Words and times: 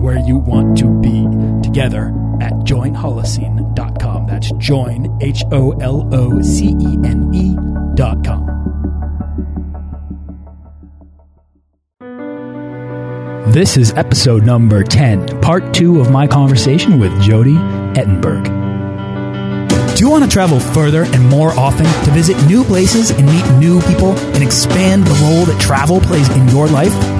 where 0.00 0.18
you 0.18 0.38
want 0.38 0.78
to 0.78 0.88
be 1.00 1.24
together 1.62 2.08
at 2.40 2.52
joinholocene.com. 2.64 4.26
That's 4.26 4.50
join, 4.52 5.18
H 5.20 5.44
O 5.52 5.72
L 5.72 6.08
O 6.12 6.40
C 6.40 6.68
E 6.80 6.98
N 7.04 7.30
E.com. 7.34 8.60
This 13.52 13.76
is 13.76 13.92
episode 13.94 14.46
number 14.46 14.84
10, 14.84 15.40
part 15.40 15.74
two 15.74 16.00
of 16.00 16.10
my 16.10 16.28
conversation 16.28 17.00
with 17.00 17.20
Jody 17.20 17.56
Ettenberg. 17.98 18.44
Do 19.96 20.04
you 20.04 20.08
want 20.08 20.24
to 20.24 20.30
travel 20.30 20.60
further 20.60 21.02
and 21.02 21.28
more 21.28 21.50
often 21.58 21.84
to 21.84 22.10
visit 22.12 22.36
new 22.46 22.62
places 22.64 23.10
and 23.10 23.26
meet 23.26 23.58
new 23.58 23.82
people 23.82 24.12
and 24.16 24.42
expand 24.42 25.04
the 25.04 25.14
role 25.24 25.44
that 25.46 25.60
travel 25.60 26.00
plays 26.00 26.28
in 26.30 26.48
your 26.48 26.68
life? 26.68 27.19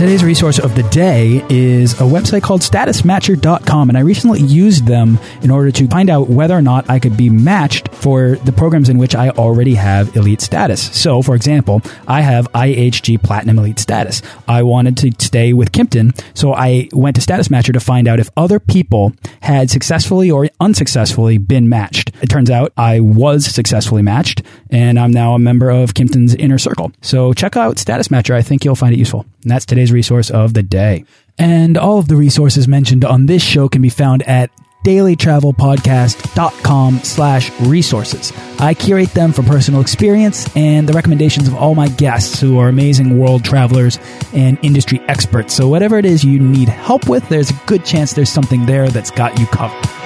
Today's 0.00 0.24
resource 0.24 0.58
of 0.58 0.74
the 0.74 0.82
day 0.84 1.44
is 1.50 1.92
a 1.92 2.04
website 2.04 2.40
called 2.40 2.62
statusmatcher.com, 2.62 3.90
and 3.90 3.98
I 3.98 4.00
recently 4.00 4.40
used 4.40 4.86
them 4.86 5.18
in 5.42 5.50
order 5.50 5.70
to 5.72 5.86
find 5.88 6.08
out 6.08 6.30
whether 6.30 6.56
or 6.56 6.62
not 6.62 6.88
I 6.88 6.98
could 6.98 7.18
be 7.18 7.28
matched 7.28 7.94
for 7.94 8.36
the 8.36 8.50
programs 8.50 8.88
in 8.88 8.96
which 8.96 9.14
I 9.14 9.28
already 9.28 9.74
have 9.74 10.16
elite 10.16 10.40
status. 10.40 10.80
So, 10.98 11.20
for 11.20 11.34
example, 11.34 11.82
I 12.08 12.22
have 12.22 12.50
IHG 12.52 13.22
Platinum 13.22 13.58
Elite 13.58 13.78
status. 13.78 14.22
I 14.48 14.62
wanted 14.62 14.96
to 14.96 15.12
stay 15.22 15.52
with 15.52 15.70
Kimpton, 15.70 16.18
so 16.32 16.54
I 16.54 16.88
went 16.94 17.16
to 17.16 17.20
Status 17.20 17.48
Matcher 17.48 17.74
to 17.74 17.80
find 17.80 18.08
out 18.08 18.20
if 18.20 18.30
other 18.38 18.58
people 18.58 19.12
had 19.42 19.68
successfully 19.68 20.30
or 20.30 20.48
unsuccessfully 20.60 21.36
been 21.36 21.68
matched. 21.68 22.10
It 22.22 22.30
turns 22.30 22.50
out 22.50 22.72
I 22.74 23.00
was 23.00 23.44
successfully 23.44 24.00
matched, 24.00 24.40
and 24.70 24.98
I'm 24.98 25.10
now 25.10 25.34
a 25.34 25.38
member 25.38 25.68
of 25.68 25.92
Kimpton's 25.92 26.34
inner 26.34 26.56
circle. 26.56 26.90
So 27.02 27.34
check 27.34 27.54
out 27.54 27.78
Status 27.78 28.08
Matcher. 28.08 28.34
I 28.34 28.40
think 28.40 28.64
you'll 28.64 28.74
find 28.74 28.94
it 28.94 28.98
useful. 28.98 29.26
And 29.42 29.50
that's 29.50 29.66
today's 29.66 29.89
resource 29.90 30.30
of 30.30 30.54
the 30.54 30.62
day. 30.62 31.04
And 31.38 31.78
all 31.78 31.98
of 31.98 32.08
the 32.08 32.16
resources 32.16 32.68
mentioned 32.68 33.04
on 33.04 33.26
this 33.26 33.42
show 33.42 33.68
can 33.68 33.82
be 33.82 33.88
found 33.88 34.22
at 34.24 34.50
dailytravelpodcast.com 34.84 36.98
slash 37.00 37.50
resources. 37.60 38.32
I 38.58 38.74
curate 38.74 39.10
them 39.10 39.32
from 39.32 39.44
personal 39.44 39.80
experience 39.80 40.48
and 40.56 40.88
the 40.88 40.92
recommendations 40.92 41.46
of 41.48 41.54
all 41.54 41.74
my 41.74 41.88
guests 41.88 42.40
who 42.40 42.58
are 42.58 42.68
amazing 42.68 43.18
world 43.18 43.44
travelers 43.44 43.98
and 44.32 44.58
industry 44.62 45.00
experts. 45.08 45.54
So 45.54 45.68
whatever 45.68 45.98
it 45.98 46.06
is 46.06 46.24
you 46.24 46.40
need 46.40 46.68
help 46.68 47.08
with, 47.08 47.28
there's 47.28 47.50
a 47.50 47.60
good 47.66 47.84
chance 47.84 48.14
there's 48.14 48.32
something 48.32 48.66
there 48.66 48.88
that's 48.88 49.10
got 49.10 49.38
you 49.38 49.46
covered. 49.46 49.99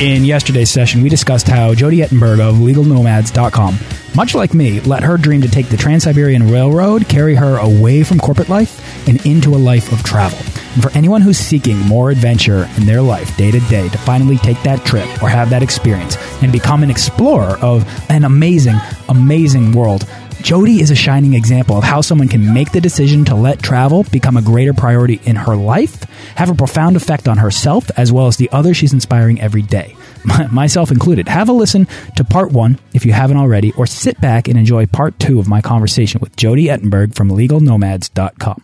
In 0.00 0.24
yesterday's 0.24 0.70
session, 0.70 1.02
we 1.02 1.08
discussed 1.08 1.48
how 1.48 1.74
Jody 1.74 1.98
Ettenberg 1.98 2.38
of 2.38 2.54
LegalNomads.com, 2.54 3.78
much 4.14 4.32
like 4.32 4.54
me, 4.54 4.78
let 4.82 5.02
her 5.02 5.16
dream 5.16 5.40
to 5.42 5.48
take 5.48 5.70
the 5.70 5.76
Trans 5.76 6.04
Siberian 6.04 6.48
Railroad 6.52 7.08
carry 7.08 7.34
her 7.34 7.56
away 7.56 8.04
from 8.04 8.20
corporate 8.20 8.48
life 8.48 9.08
and 9.08 9.24
into 9.26 9.56
a 9.56 9.58
life 9.58 9.90
of 9.90 10.04
travel. 10.04 10.38
And 10.74 10.84
for 10.84 10.96
anyone 10.96 11.20
who's 11.20 11.36
seeking 11.36 11.78
more 11.80 12.12
adventure 12.12 12.68
in 12.76 12.86
their 12.86 13.02
life 13.02 13.36
day 13.36 13.50
to 13.50 13.58
day 13.62 13.88
to 13.88 13.98
finally 13.98 14.36
take 14.36 14.62
that 14.62 14.86
trip 14.86 15.20
or 15.20 15.28
have 15.28 15.50
that 15.50 15.64
experience 15.64 16.16
and 16.42 16.52
become 16.52 16.84
an 16.84 16.90
explorer 16.90 17.58
of 17.60 17.84
an 18.08 18.22
amazing, 18.22 18.76
amazing 19.08 19.72
world, 19.72 20.08
Jody 20.42 20.80
is 20.80 20.90
a 20.90 20.94
shining 20.94 21.34
example 21.34 21.76
of 21.76 21.84
how 21.84 22.00
someone 22.00 22.28
can 22.28 22.54
make 22.54 22.70
the 22.72 22.80
decision 22.80 23.24
to 23.26 23.34
let 23.34 23.60
travel 23.60 24.04
become 24.04 24.36
a 24.36 24.42
greater 24.42 24.72
priority 24.72 25.20
in 25.24 25.36
her 25.36 25.56
life, 25.56 26.04
have 26.36 26.48
a 26.48 26.54
profound 26.54 26.96
effect 26.96 27.28
on 27.28 27.38
herself 27.38 27.90
as 27.96 28.12
well 28.12 28.28
as 28.28 28.36
the 28.36 28.48
others 28.52 28.76
she's 28.76 28.92
inspiring 28.92 29.40
every 29.40 29.62
day, 29.62 29.96
myself 30.52 30.90
included. 30.90 31.28
Have 31.28 31.48
a 31.48 31.52
listen 31.52 31.86
to 32.16 32.24
part 32.24 32.52
one 32.52 32.78
if 32.94 33.04
you 33.04 33.12
haven't 33.12 33.36
already, 33.36 33.72
or 33.72 33.86
sit 33.86 34.20
back 34.20 34.48
and 34.48 34.56
enjoy 34.56 34.86
part 34.86 35.18
two 35.18 35.40
of 35.40 35.48
my 35.48 35.60
conversation 35.60 36.20
with 36.20 36.36
Jody 36.36 36.66
Ettenberg 36.66 37.14
from 37.14 37.30
LegalNomads.com. 37.30 38.62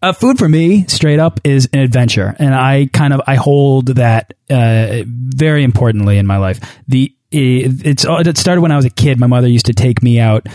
Uh, 0.00 0.12
food 0.12 0.38
for 0.38 0.48
me, 0.48 0.86
straight 0.86 1.18
up, 1.18 1.40
is 1.42 1.68
an 1.72 1.80
adventure, 1.80 2.36
and 2.38 2.54
I 2.54 2.88
kind 2.92 3.12
of 3.12 3.20
I 3.26 3.34
hold 3.34 3.96
that 3.96 4.32
uh, 4.48 5.02
very 5.04 5.64
importantly 5.64 6.18
in 6.18 6.26
my 6.26 6.36
life. 6.36 6.60
The 6.86 7.12
it's 7.30 8.06
it 8.08 8.38
started 8.38 8.62
when 8.62 8.72
I 8.72 8.76
was 8.76 8.86
a 8.86 8.90
kid. 8.90 9.20
My 9.20 9.26
mother 9.26 9.48
used 9.48 9.66
to 9.66 9.74
take 9.74 10.02
me 10.02 10.18
out 10.18 10.46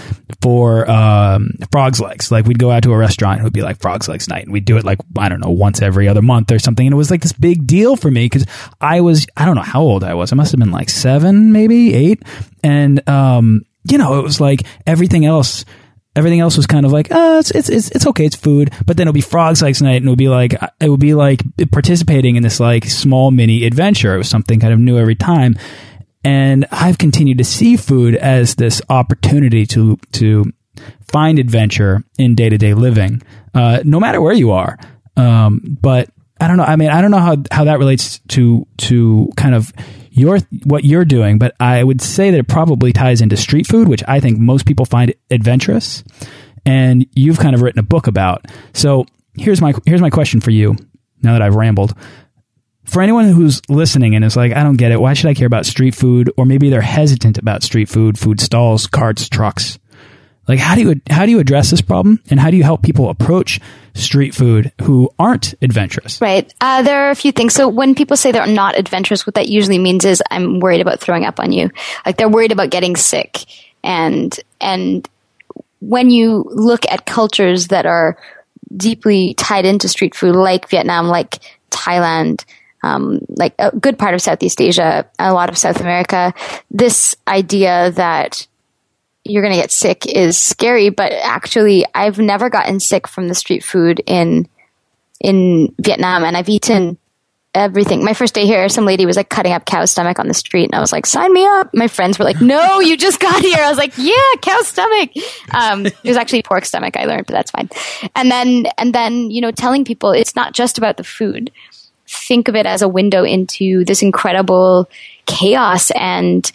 for 0.42 0.90
um, 0.90 1.54
frogs 1.72 2.00
legs. 2.00 2.32
Like 2.32 2.46
we'd 2.46 2.58
go 2.58 2.72
out 2.72 2.84
to 2.84 2.94
a 2.94 2.98
restaurant, 2.98 3.42
it 3.42 3.44
would 3.44 3.54
be 3.54 3.62
like 3.62 3.80
frogs 3.80 4.08
legs 4.08 4.28
night, 4.28 4.44
and 4.46 4.54
we'd 4.54 4.66
do 4.66 4.78
it 4.78 4.84
like 4.84 5.00
I 5.18 5.30
don't 5.30 5.40
know 5.40 5.52
once 5.52 5.82
every 5.82 6.08
other 6.08 6.22
month 6.22 6.52
or 6.52 6.60
something. 6.60 6.88
And 6.88 6.94
it 6.94 6.98
was 6.98 7.12
like 7.12 7.22
this 7.22 7.34
big 7.34 7.68
deal 7.68 7.96
for 7.96 8.10
me 8.10 8.26
because 8.26 8.46
I 8.82 9.02
was 9.02 9.28
I 9.38 9.46
don't 9.46 9.56
know 9.56 9.62
how 9.62 9.82
old 9.82 10.04
I 10.04 10.16
was. 10.16 10.32
I 10.32 10.36
must 10.36 10.52
have 10.52 10.60
been 10.60 10.72
like 10.72 10.90
seven, 10.90 11.52
maybe 11.52 11.94
eight, 11.94 12.24
and 12.64 13.08
um, 13.08 13.66
you 13.90 14.00
know 14.00 14.20
it 14.20 14.24
was 14.24 14.42
like 14.42 14.64
everything 14.88 15.26
else 15.26 15.66
everything 16.16 16.40
else 16.40 16.58
was 16.58 16.68
kind 16.68 16.86
of 16.86 16.92
like, 16.92 17.12
uh, 17.12 17.38
it's, 17.40 17.52
it's, 17.52 17.70
it's, 17.70 17.92
it's 17.92 18.08
okay. 18.08 18.26
It's 18.26 18.36
food. 18.36 18.72
But 18.86 18.98
then 18.98 19.08
it'll 19.08 19.14
be 19.14 19.22
frogs 19.22 19.62
legs 19.62 19.82
night 19.82 19.98
and 19.98 20.06
it 20.06 20.10
would 20.10 20.18
be 20.18 20.30
like, 20.30 20.54
it 20.80 20.90
would 20.90 21.00
be 21.00 21.14
like 21.14 21.42
participating 21.72 22.36
in 22.36 22.44
this 22.44 22.60
like 22.60 22.86
small 22.86 23.32
mini 23.32 23.66
adventure. 23.66 24.14
It 24.14 24.20
was 24.20 24.30
something 24.30 24.60
kind 24.60 24.74
of 24.74 24.80
new 24.80 24.98
every 24.98 25.16
time. 25.16 25.56
And 26.24 26.66
I've 26.72 26.98
continued 26.98 27.40
to 27.40 27.44
see 27.44 27.76
food 27.76 28.16
as 28.16 28.56
this 28.56 28.82
opportunity 28.90 29.66
to, 29.68 29.98
to 30.14 30.46
find 31.12 31.38
adventure 31.38 32.04
in 32.18 32.36
day 32.36 32.50
to 32.50 32.58
day 32.58 32.74
living, 32.74 33.22
uh, 33.54 33.82
no 33.84 34.00
matter 34.00 34.22
where 34.22 34.34
you 34.34 34.52
are. 34.52 34.78
Um, 35.18 35.78
but 35.82 36.10
I 36.40 36.48
don't 36.48 36.58
know. 36.58 36.64
I 36.64 36.76
mean, 36.76 36.90
I 36.90 37.02
don't 37.02 37.12
know 37.12 37.20
how, 37.20 37.38
how 37.52 37.66
that 37.66 37.80
relates 37.80 38.20
to, 38.30 38.68
to 38.78 39.30
kind 39.36 39.54
of 39.54 39.72
your, 40.12 40.40
what 40.66 40.84
you're 40.84 41.06
doing, 41.06 41.38
but 41.40 41.56
I 41.60 41.84
would 41.84 42.02
say 42.02 42.32
that 42.32 42.38
it 42.38 42.48
probably 42.48 42.94
ties 42.94 43.22
into 43.22 43.38
street 43.38 43.68
food, 43.68 43.88
which 43.88 44.04
I 44.08 44.20
think 44.20 44.40
most 44.40 44.66
people 44.66 44.86
find 44.86 45.14
adventurous. 45.30 46.04
And 46.66 47.06
you've 47.14 47.40
kind 47.40 47.56
of 47.56 47.62
written 47.62 47.80
a 47.80 47.84
book 47.84 48.08
about. 48.08 48.46
So 48.74 49.06
here's 49.36 49.62
my, 49.62 49.74
here's 49.86 50.02
my 50.02 50.10
question 50.10 50.40
for 50.40 50.52
you 50.52 50.78
now 51.22 51.34
that 51.34 51.42
I've 51.42 51.56
rambled 51.56 51.94
for 52.86 53.02
anyone 53.02 53.30
who's 53.30 53.62
listening 53.70 54.16
and 54.16 54.26
is 54.26 54.36
like, 54.36 54.52
I 54.54 54.64
don't 54.64 54.78
get 54.78 54.92
it. 54.92 55.00
Why 55.00 55.14
should 55.14 55.30
I 55.30 55.34
care 55.34 55.48
about 55.48 55.66
street 55.66 55.96
food? 55.96 56.32
Or 56.38 56.46
maybe 56.46 56.70
they're 56.70 56.82
hesitant 56.82 57.38
about 57.38 57.64
street 57.64 57.90
food, 57.90 58.18
food 58.18 58.40
stalls, 58.42 58.88
carts, 58.88 59.30
trucks. 59.30 59.80
Like, 60.48 60.60
how 60.60 60.76
do 60.76 60.82
you 60.82 61.02
how 61.10 61.26
do 61.26 61.32
you 61.32 61.40
address 61.40 61.72
this 61.72 61.80
problem, 61.82 62.22
and 62.30 62.38
how 62.38 62.52
do 62.52 62.58
you 62.58 62.64
help 62.64 62.84
people 62.84 63.10
approach 63.10 63.62
street 63.94 64.36
food 64.36 64.74
who 64.82 65.10
aren't 65.18 65.54
adventurous? 65.62 66.20
Right. 66.20 66.54
Uh, 66.60 66.82
there 66.82 67.08
are 67.08 67.12
a 67.12 67.16
few 67.16 67.32
things. 67.32 67.54
So 67.54 67.70
when 67.70 67.96
people 67.96 68.18
say 68.18 68.34
they're 68.34 68.46
not 68.46 68.78
adventurous, 68.78 69.26
what 69.26 69.36
that 69.36 69.48
usually 69.48 69.80
means 69.80 70.04
is 70.04 70.22
I'm 70.30 70.60
worried 70.60 70.82
about 70.82 71.00
throwing 71.00 71.24
up 71.24 71.40
on 71.40 71.54
you. 71.54 71.72
Like 72.06 72.18
they're 72.18 72.28
worried 72.28 72.52
about 72.52 72.72
getting 72.72 72.98
sick, 72.98 73.46
and 73.84 74.38
and 74.60 75.08
when 75.80 76.10
you 76.10 76.46
look 76.50 76.86
at 76.92 77.06
cultures 77.06 77.68
that 77.68 77.86
are 77.86 78.18
deeply 78.76 79.36
tied 79.36 79.66
into 79.66 79.88
street 79.88 80.14
food, 80.14 80.36
like 80.36 80.68
Vietnam, 80.68 81.08
like 81.08 81.40
Thailand, 81.72 82.44
um, 82.84 83.20
like 83.30 83.56
a 83.58 83.76
good 83.76 83.98
part 83.98 84.14
of 84.14 84.22
Southeast 84.22 84.62
Asia, 84.62 85.10
a 85.18 85.34
lot 85.34 85.50
of 85.50 85.58
South 85.58 85.80
America, 85.80 86.34
this 86.70 87.16
idea 87.28 87.92
that 87.92 88.46
you're 89.24 89.42
going 89.42 89.54
to 89.54 89.62
get 89.62 89.72
sick 89.72 90.06
is 90.06 90.38
scary. 90.38 90.90
But 90.90 91.14
actually, 91.14 91.86
I've 91.96 92.20
never 92.20 92.50
gotten 92.50 92.80
sick 92.80 93.08
from 93.08 93.30
the 93.30 93.36
street 93.36 93.64
food 93.64 94.02
in 94.06 94.48
in 95.22 95.74
Vietnam, 95.80 96.24
and 96.26 96.36
I've 96.36 96.50
eaten 96.50 96.98
everything. 97.56 98.04
My 98.04 98.14
first 98.14 98.34
day 98.34 98.46
here, 98.46 98.68
some 98.68 98.86
lady 98.86 99.06
was 99.06 99.16
like 99.16 99.30
cutting 99.30 99.54
up 99.54 99.66
cow 99.66 99.86
stomach 99.86 100.20
on 100.20 100.28
the 100.28 100.34
street, 100.34 100.66
and 100.66 100.76
I 100.76 100.82
was 100.82 100.92
like, 100.92 101.06
"Sign 101.06 101.32
me 101.32 101.46
up." 101.46 101.70
My 101.74 101.88
friends 101.88 102.20
were 102.20 102.26
like, 102.26 102.42
"No, 102.42 102.82
you 102.82 102.98
just 102.98 103.22
got 103.22 103.42
here." 103.42 103.60
I 103.60 103.70
was 103.70 103.78
like, 103.78 103.94
"Yeah, 103.98 104.16
cow 104.42 104.60
stomach." 104.62 105.12
Um, 105.52 105.86
it 105.86 106.04
was 106.04 106.18
actually 106.18 106.44
pork 106.44 106.66
stomach. 106.66 106.98
I 106.98 107.06
learned, 107.06 107.28
but 107.28 107.34
that's 107.34 107.52
fine. 107.52 107.70
And 108.16 108.30
then, 108.30 108.66
and 108.78 108.94
then, 108.94 109.32
you 109.32 109.40
know, 109.40 109.52
telling 109.52 109.86
people 109.86 110.12
it's 110.12 110.36
not 110.36 110.54
just 110.54 110.78
about 110.78 110.98
the 110.98 111.04
food 111.04 111.52
think 112.14 112.48
of 112.48 112.56
it 112.56 112.66
as 112.66 112.82
a 112.82 112.88
window 112.88 113.24
into 113.24 113.84
this 113.86 114.02
incredible 114.02 114.90
chaos 115.26 115.92
and 115.92 116.52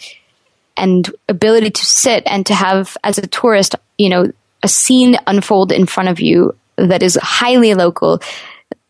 and 0.77 1.13
ability 1.27 1.69
to 1.69 1.85
sit 1.85 2.23
and 2.25 2.45
to 2.45 2.55
have 2.55 2.95
as 3.03 3.17
a 3.17 3.27
tourist, 3.27 3.75
you 3.97 4.09
know, 4.09 4.31
a 4.63 4.67
scene 4.67 5.17
unfold 5.27 5.71
in 5.71 5.85
front 5.85 6.09
of 6.09 6.19
you 6.19 6.55
that 6.77 7.03
is 7.03 7.17
highly 7.21 7.73
local. 7.73 8.21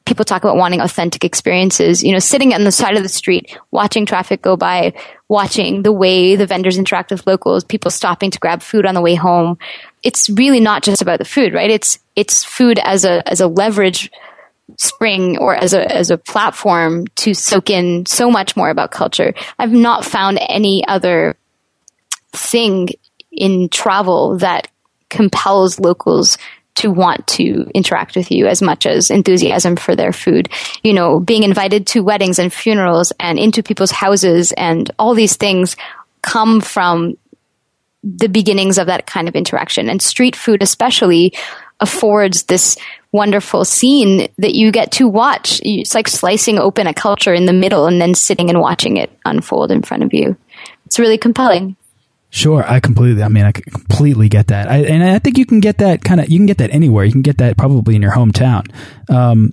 people 0.06 0.25
talk 0.25 0.44
about 0.44 0.57
wanting 0.57 0.81
authentic 0.81 1.24
experiences. 1.24 2.04
You 2.04 2.13
know, 2.13 2.19
sitting 2.19 2.54
on 2.54 2.63
the 2.63 2.72
side 2.72 2.95
of 2.95 3.04
the 3.04 3.10
street, 3.10 3.56
watching 3.69 4.07
traffic 4.07 4.42
go 4.42 4.57
by, 4.57 4.94
watching 5.27 5.83
the 5.83 5.92
way 5.92 6.36
the 6.36 6.48
vendors 6.48 6.77
interact 6.77 7.12
with 7.12 7.27
locals, 7.27 7.63
people 7.63 7.92
stopping 7.92 8.31
to 8.31 8.39
grab 8.39 8.62
food 8.63 8.88
on 8.88 8.95
the 8.95 9.01
way 9.01 9.13
home. 9.15 9.60
It's 10.01 10.30
really 10.30 10.60
not 10.60 10.81
just 10.81 11.01
about 11.01 11.19
the 11.19 11.25
food, 11.25 11.54
right? 11.54 11.69
It's 11.69 12.00
it's 12.15 12.44
food 12.44 12.80
as 12.80 13.06
a 13.06 13.27
as 13.30 13.39
a 13.39 13.48
leverage 13.48 14.12
spring 14.77 15.38
or 15.38 15.56
as 15.56 15.74
a 15.74 15.92
as 15.94 16.12
a 16.12 16.18
platform 16.18 17.07
to 17.16 17.33
soak 17.33 17.69
in 17.69 18.06
so 18.06 18.30
much 18.30 18.56
more 18.56 18.69
about 18.69 18.92
culture. 18.92 19.33
I've 19.57 19.71
not 19.71 20.06
found 20.06 20.39
any 20.48 20.86
other 20.88 21.38
thing 22.33 22.89
in 23.31 23.69
travel 23.69 24.38
that 24.38 24.68
compels 25.10 25.80
locals 25.80 26.38
to 26.75 26.92
want 26.92 27.27
to 27.27 27.69
interact 27.74 28.16
with 28.16 28.31
you 28.31 28.48
as 28.48 28.62
much 28.62 28.86
as 28.86 29.12
enthusiasm 29.12 29.75
for 29.75 29.95
their 29.95 30.13
food. 30.13 30.50
You 30.81 30.94
know, 30.94 31.19
being 31.19 31.44
invited 31.44 31.86
to 31.88 32.04
weddings 32.04 32.39
and 32.39 32.54
funerals 32.54 33.12
and 33.19 33.38
into 33.38 33.62
people's 33.62 33.92
houses 33.92 34.54
and 34.54 34.89
all 34.98 35.13
these 35.13 35.36
things 35.36 35.75
come 36.22 36.62
from 36.62 37.18
the 38.04 38.30
beginnings 38.30 38.77
of 38.77 38.88
that 38.88 39.07
kind 39.07 39.27
of 39.27 39.36
interaction. 39.36 39.89
And 39.89 40.01
street 40.01 40.36
food 40.36 40.63
especially 40.63 41.33
affords 41.80 42.44
this 42.44 42.78
wonderful 43.12 43.66
scene 43.66 44.28
that 44.38 44.56
you 44.56 44.72
get 44.72 44.92
to 44.92 45.08
watch. 45.08 45.62
It's 45.64 45.96
like 45.96 46.08
slicing 46.08 46.60
open 46.60 46.88
a 46.88 46.94
culture 46.94 47.34
in 47.34 47.46
the 47.46 47.54
middle 47.54 47.88
and 47.88 48.00
then 48.00 48.16
sitting 48.16 48.50
and 48.50 48.60
watching 48.60 48.98
it 48.98 49.12
unfold 49.26 49.72
in 49.72 49.81
front 49.81 50.04
of 50.04 50.14
you. 50.14 50.38
It's 50.86 51.00
really 51.00 51.18
compelling. 51.18 51.76
Sure, 52.31 52.64
I 52.64 52.80
completely. 52.80 53.24
I 53.24 53.28
mean, 53.28 53.44
I 53.44 53.52
completely 53.52 54.30
get 54.30 54.48
that, 54.48 54.70
I, 54.70 54.78
and 54.84 55.04
I 55.04 55.18
think 55.18 55.40
you 55.40 55.48
can 55.48 55.62
get 55.62 55.80
that 55.80 56.04
kind 56.04 56.22
of. 56.22 56.30
You 56.30 56.38
can 56.38 56.46
get 56.46 56.60
that 56.60 56.70
anywhere. 56.72 57.04
You 57.04 57.12
can 57.12 57.24
get 57.24 57.40
that 57.40 57.58
probably 57.58 57.96
in 57.96 58.04
your 58.04 58.12
hometown. 58.12 58.70
Um, 59.10 59.52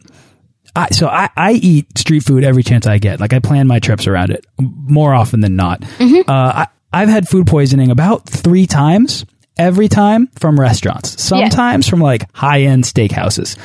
I, 0.75 0.89
so 0.91 1.09
I, 1.09 1.31
I 1.35 1.53
eat 1.53 1.97
street 1.97 2.21
food 2.21 2.45
every 2.45 2.63
chance 2.63 2.87
I 2.87 2.99
get. 2.99 3.19
Like 3.19 3.33
I 3.33 3.39
plan 3.39 3.67
my 3.67 3.79
trips 3.79 4.07
around 4.07 4.31
it 4.31 4.47
more 4.61 5.15
often 5.15 5.41
than 5.41 5.57
not. 5.57 5.81
Mm 5.99 6.09
-hmm. 6.09 6.21
uh, 6.29 6.65
I, 6.65 7.03
I've 7.03 7.11
had 7.11 7.29
food 7.29 7.47
poisoning 7.47 7.91
about 7.91 8.27
three 8.43 8.67
times. 8.67 9.25
Every 9.59 9.89
time 9.89 10.29
from 10.39 10.61
restaurants. 10.61 11.23
Sometimes 11.23 11.87
yeah. 11.87 11.91
from 11.91 12.01
like 12.01 12.31
high 12.35 12.63
end 12.63 12.85
steakhouses 12.85 13.57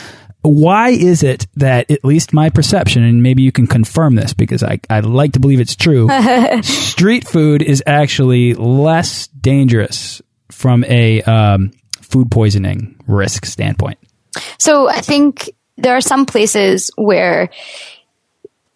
why 0.44 0.90
is 0.90 1.22
it 1.22 1.46
that 1.56 1.92
at 1.92 2.04
least 2.04 2.34
my 2.34 2.50
perception, 2.50 3.04
and 3.04 3.22
maybe 3.22 3.44
you 3.44 3.52
can 3.52 3.68
confirm 3.68 4.16
this 4.16 4.34
because 4.34 4.64
I, 4.64 4.80
I 4.90 5.02
like 5.02 5.34
to 5.34 5.40
believe 5.40 5.60
it's 5.60 5.76
true, 5.76 6.10
street 6.64 7.28
food 7.28 7.62
is 7.62 7.84
actually 7.86 8.56
less 8.56 9.28
dangerous 9.28 10.20
from 10.50 10.84
a 10.86 11.22
um, 11.24 11.72
food 12.02 12.32
poisoning 12.32 12.96
risk 13.08 13.46
standpoint? 13.46 14.00
So 14.58 14.88
I 14.88 15.02
think 15.02 15.50
there 15.78 15.96
are 15.96 16.02
some 16.02 16.26
places 16.26 16.92
where, 16.96 17.50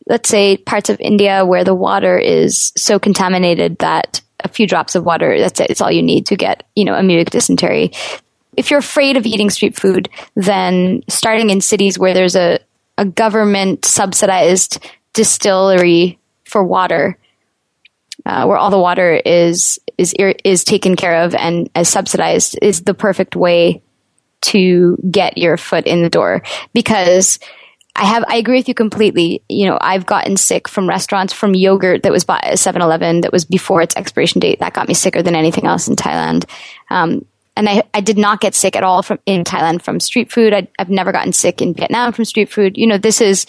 let's 0.07 0.29
say 0.29 0.57
parts 0.57 0.89
of 0.89 0.99
India 0.99 1.45
where 1.45 1.63
the 1.63 1.75
water 1.75 2.17
is 2.17 2.73
so 2.77 2.99
contaminated 2.99 3.79
that 3.79 4.21
a 4.45 4.53
few 4.53 4.67
drops 4.67 4.95
of 4.95 5.03
water, 5.03 5.37
that's 5.37 5.59
it, 5.59 5.69
it's 5.69 5.81
all 5.81 5.91
you 5.91 6.03
need 6.03 6.25
to 6.27 6.35
get, 6.35 6.63
you 6.75 6.85
know, 6.85 6.93
amoebic 6.93 7.29
dysentery 7.29 7.91
if 8.57 8.69
you're 8.69 8.79
afraid 8.79 9.17
of 9.17 9.25
eating 9.25 9.49
street 9.49 9.75
food, 9.75 10.09
then 10.35 11.03
starting 11.07 11.49
in 11.49 11.61
cities 11.61 11.99
where 11.99 12.13
there's 12.13 12.35
a, 12.35 12.59
a 12.97 13.05
government 13.05 13.85
subsidized 13.85 14.83
distillery 15.13 16.19
for 16.45 16.63
water, 16.63 17.17
uh, 18.25 18.45
where 18.45 18.57
all 18.57 18.69
the 18.69 18.79
water 18.79 19.21
is 19.25 19.79
is 19.97 20.13
is 20.43 20.63
taken 20.63 20.95
care 20.95 21.23
of 21.23 21.33
and 21.35 21.69
as 21.75 21.89
subsidized, 21.89 22.57
is 22.61 22.83
the 22.83 22.93
perfect 22.93 23.35
way 23.35 23.81
to 24.41 24.97
get 25.09 25.37
your 25.37 25.57
foot 25.57 25.85
in 25.85 26.01
the 26.01 26.09
door 26.09 26.41
because. 26.73 27.39
I 27.95 28.05
have, 28.05 28.25
I 28.27 28.35
agree 28.35 28.57
with 28.57 28.67
you 28.67 28.73
completely. 28.73 29.41
You 29.47 29.67
know, 29.67 29.77
I've 29.79 30.05
gotten 30.05 30.35
sick 30.35 30.67
from 30.67 30.89
restaurants, 30.89 31.31
from 31.31 31.55
yogurt 31.55 32.03
that 32.03 32.11
was 32.11 32.25
bought 32.25 32.43
at 32.43 32.55
7-Eleven 32.55 33.21
that 33.21 33.31
was 33.31 33.45
before 33.45 33.81
its 33.81 33.95
expiration 33.95 34.39
date. 34.39 34.59
That 34.59 34.73
got 34.73 34.87
me 34.87 34.93
sicker 34.93 35.21
than 35.21 35.35
anything 35.35 35.65
else 35.65 35.87
in 35.87 35.95
Thailand. 35.95 36.45
Um, 36.89 37.25
and 37.55 37.69
I, 37.69 37.83
I 37.93 38.01
did 38.01 38.17
not 38.17 38.41
get 38.41 38.53
sick 38.53 38.75
at 38.75 38.83
all 38.83 39.01
from 39.01 39.19
in 39.25 39.45
Thailand 39.45 39.81
from 39.81 40.01
street 40.01 40.29
food. 40.29 40.53
I, 40.53 40.67
I've 40.77 40.89
never 40.89 41.13
gotten 41.13 41.31
sick 41.31 41.61
in 41.61 41.73
Vietnam 41.73 42.11
from 42.11 42.25
street 42.25 42.51
food. 42.51 42.77
You 42.77 42.85
know, 42.85 42.97
this 42.97 43.21
is 43.21 43.45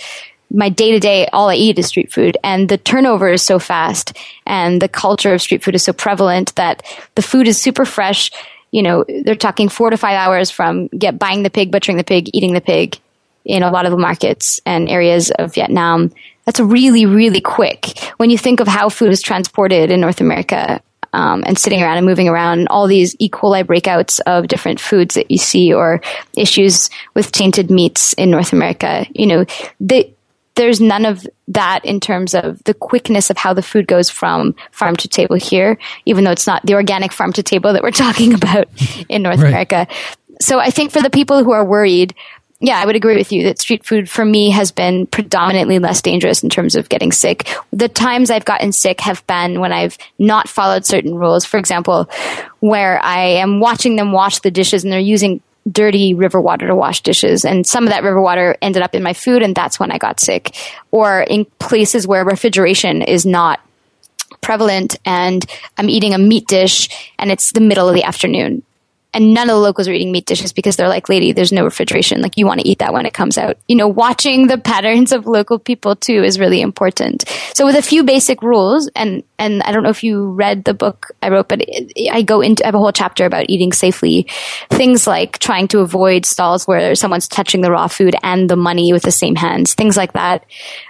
my 0.52 0.68
day 0.68 0.92
to 0.92 1.00
day, 1.00 1.26
all 1.32 1.48
I 1.48 1.56
eat 1.56 1.78
is 1.80 1.86
street 1.88 2.12
food. 2.12 2.38
And 2.44 2.68
the 2.68 2.78
turnover 2.78 3.28
is 3.30 3.42
so 3.42 3.58
fast 3.58 4.16
and 4.46 4.80
the 4.80 4.88
culture 4.88 5.34
of 5.34 5.42
street 5.42 5.64
food 5.64 5.74
is 5.74 5.82
so 5.82 5.92
prevalent 5.92 6.54
that 6.54 6.84
the 7.16 7.22
food 7.22 7.48
is 7.48 7.60
super 7.60 7.84
fresh. 7.84 8.30
You 8.70 8.84
know, 8.84 9.04
they're 9.24 9.34
talking 9.34 9.68
four 9.68 9.90
to 9.90 9.96
five 9.96 10.16
hours 10.16 10.52
from 10.52 10.86
get 10.88 11.18
buying 11.18 11.42
the 11.42 11.50
pig, 11.50 11.72
butchering 11.72 11.98
the 11.98 12.04
pig, 12.04 12.30
eating 12.32 12.52
the 12.52 12.60
pig 12.60 13.00
in 13.46 13.62
a 13.62 13.70
lot 13.70 13.86
of 13.86 13.92
the 13.92 13.98
markets 13.98 14.60
and 14.66 14.88
areas 14.88 15.30
of 15.30 15.54
Vietnam. 15.54 16.12
That's 16.44 16.60
really, 16.60 17.06
really 17.06 17.40
quick. 17.40 17.98
When 18.18 18.30
you 18.30 18.38
think 18.38 18.60
of 18.60 18.68
how 18.68 18.88
food 18.88 19.10
is 19.10 19.22
transported 19.22 19.90
in 19.90 20.00
North 20.00 20.20
America, 20.20 20.82
um, 21.12 21.42
and 21.46 21.58
sitting 21.58 21.82
around 21.82 21.96
and 21.96 22.04
moving 22.04 22.28
around, 22.28 22.68
all 22.68 22.86
these 22.86 23.16
E. 23.18 23.30
coli 23.30 23.64
breakouts 23.64 24.20
of 24.26 24.48
different 24.48 24.78
foods 24.78 25.14
that 25.14 25.30
you 25.30 25.38
see, 25.38 25.72
or 25.72 26.02
issues 26.36 26.90
with 27.14 27.32
tainted 27.32 27.70
meats 27.70 28.12
in 28.14 28.30
North 28.30 28.52
America. 28.52 29.06
You 29.14 29.26
know, 29.26 29.46
they, 29.80 30.14
there's 30.56 30.80
none 30.80 31.06
of 31.06 31.26
that 31.48 31.84
in 31.84 32.00
terms 32.00 32.34
of 32.34 32.62
the 32.64 32.74
quickness 32.74 33.30
of 33.30 33.38
how 33.38 33.54
the 33.54 33.62
food 33.62 33.86
goes 33.86 34.10
from 34.10 34.54
farm 34.72 34.94
to 34.96 35.08
table 35.08 35.36
here, 35.36 35.78
even 36.04 36.24
though 36.24 36.32
it's 36.32 36.46
not 36.46 36.64
the 36.66 36.74
organic 36.74 37.12
farm 37.12 37.32
to 37.34 37.42
table 37.42 37.72
that 37.72 37.82
we're 37.82 37.90
talking 38.06 38.34
about 38.34 38.68
in 39.08 39.22
North 39.22 39.38
right. 39.38 39.48
America. 39.48 39.86
So 40.40 40.58
I 40.58 40.68
think 40.68 40.92
for 40.92 41.00
the 41.00 41.10
people 41.10 41.42
who 41.44 41.52
are 41.52 41.64
worried, 41.64 42.14
yeah, 42.66 42.80
I 42.80 42.84
would 42.84 42.96
agree 42.96 43.16
with 43.16 43.30
you 43.30 43.44
that 43.44 43.60
street 43.60 43.86
food 43.86 44.10
for 44.10 44.24
me 44.24 44.50
has 44.50 44.72
been 44.72 45.06
predominantly 45.06 45.78
less 45.78 46.02
dangerous 46.02 46.42
in 46.42 46.50
terms 46.50 46.74
of 46.74 46.88
getting 46.88 47.12
sick. 47.12 47.48
The 47.72 47.88
times 47.88 48.28
I've 48.28 48.44
gotten 48.44 48.72
sick 48.72 49.00
have 49.02 49.24
been 49.28 49.60
when 49.60 49.72
I've 49.72 49.96
not 50.18 50.48
followed 50.48 50.84
certain 50.84 51.14
rules. 51.14 51.44
For 51.44 51.58
example, 51.58 52.10
where 52.58 53.00
I 53.00 53.20
am 53.20 53.60
watching 53.60 53.94
them 53.94 54.10
wash 54.10 54.40
the 54.40 54.50
dishes 54.50 54.82
and 54.82 54.92
they're 54.92 54.98
using 54.98 55.40
dirty 55.70 56.12
river 56.14 56.40
water 56.40 56.66
to 56.66 56.74
wash 56.74 57.02
dishes 57.02 57.44
and 57.44 57.64
some 57.64 57.84
of 57.84 57.90
that 57.90 58.02
river 58.02 58.20
water 58.20 58.56
ended 58.60 58.82
up 58.82 58.96
in 58.96 59.02
my 59.02 59.12
food 59.12 59.42
and 59.42 59.54
that's 59.54 59.78
when 59.78 59.92
I 59.92 59.98
got 59.98 60.18
sick. 60.18 60.56
Or 60.90 61.20
in 61.20 61.44
places 61.60 62.04
where 62.04 62.24
refrigeration 62.24 63.00
is 63.00 63.24
not 63.24 63.60
prevalent 64.40 64.96
and 65.04 65.46
I'm 65.78 65.88
eating 65.88 66.14
a 66.14 66.18
meat 66.18 66.48
dish 66.48 66.88
and 67.16 67.30
it's 67.30 67.52
the 67.52 67.60
middle 67.60 67.88
of 67.88 67.94
the 67.94 68.02
afternoon 68.02 68.64
and 69.14 69.32
none 69.32 69.48
of 69.48 69.54
the 69.54 69.60
locals 69.60 69.88
are 69.88 69.92
eating 69.92 70.12
meat 70.12 70.26
dishes 70.26 70.52
because 70.52 70.76
they're 70.76 70.90
like, 70.90 71.08
lady, 71.08 71.32
there's 71.32 71.52
no 71.52 71.64
refrigeration. 71.64 72.20
Like 72.20 72.36
you 72.36 72.46
want 72.46 72.60
to 72.60 72.68
eat 72.68 72.80
that 72.80 72.92
when 72.92 73.06
it 73.06 73.14
comes 73.14 73.38
out. 73.38 73.56
You 73.66 73.76
know, 73.76 73.88
watching 73.88 74.46
the 74.46 74.58
patterns 74.58 75.10
of 75.10 75.26
local 75.26 75.58
people 75.58 75.96
too 75.96 76.22
is 76.22 76.38
really 76.38 76.60
important. 76.60 77.24
So 77.54 77.64
with 77.64 77.76
a 77.76 77.82
few 77.82 78.04
basic 78.04 78.42
rules, 78.42 78.88
and, 78.94 79.22
and 79.38 79.62
I 79.62 79.72
don't 79.72 79.82
know 79.82 79.88
if 79.88 80.04
you 80.04 80.26
read 80.32 80.64
the 80.64 80.74
book 80.74 81.12
I 81.22 81.30
wrote, 81.30 81.48
but 81.48 81.62
I 82.10 82.20
go 82.22 82.42
into, 82.42 82.62
I 82.62 82.66
have 82.66 82.74
a 82.74 82.78
whole 82.78 82.92
chapter 82.92 83.24
about 83.24 83.48
eating 83.48 83.72
safely. 83.72 84.26
Things 84.68 85.06
like 85.06 85.38
trying 85.38 85.68
to 85.68 85.80
avoid 85.80 86.26
stalls 86.26 86.66
where 86.66 86.94
someone's 86.94 87.28
touching 87.28 87.62
the 87.62 87.70
raw 87.70 87.86
food 87.86 88.14
and 88.22 88.50
the 88.50 88.56
money 88.56 88.92
with 88.92 89.02
the 89.02 89.10
same 89.10 89.36
hands. 89.36 89.72
Things 89.72 89.96
like 89.96 90.12
that. 90.12 90.44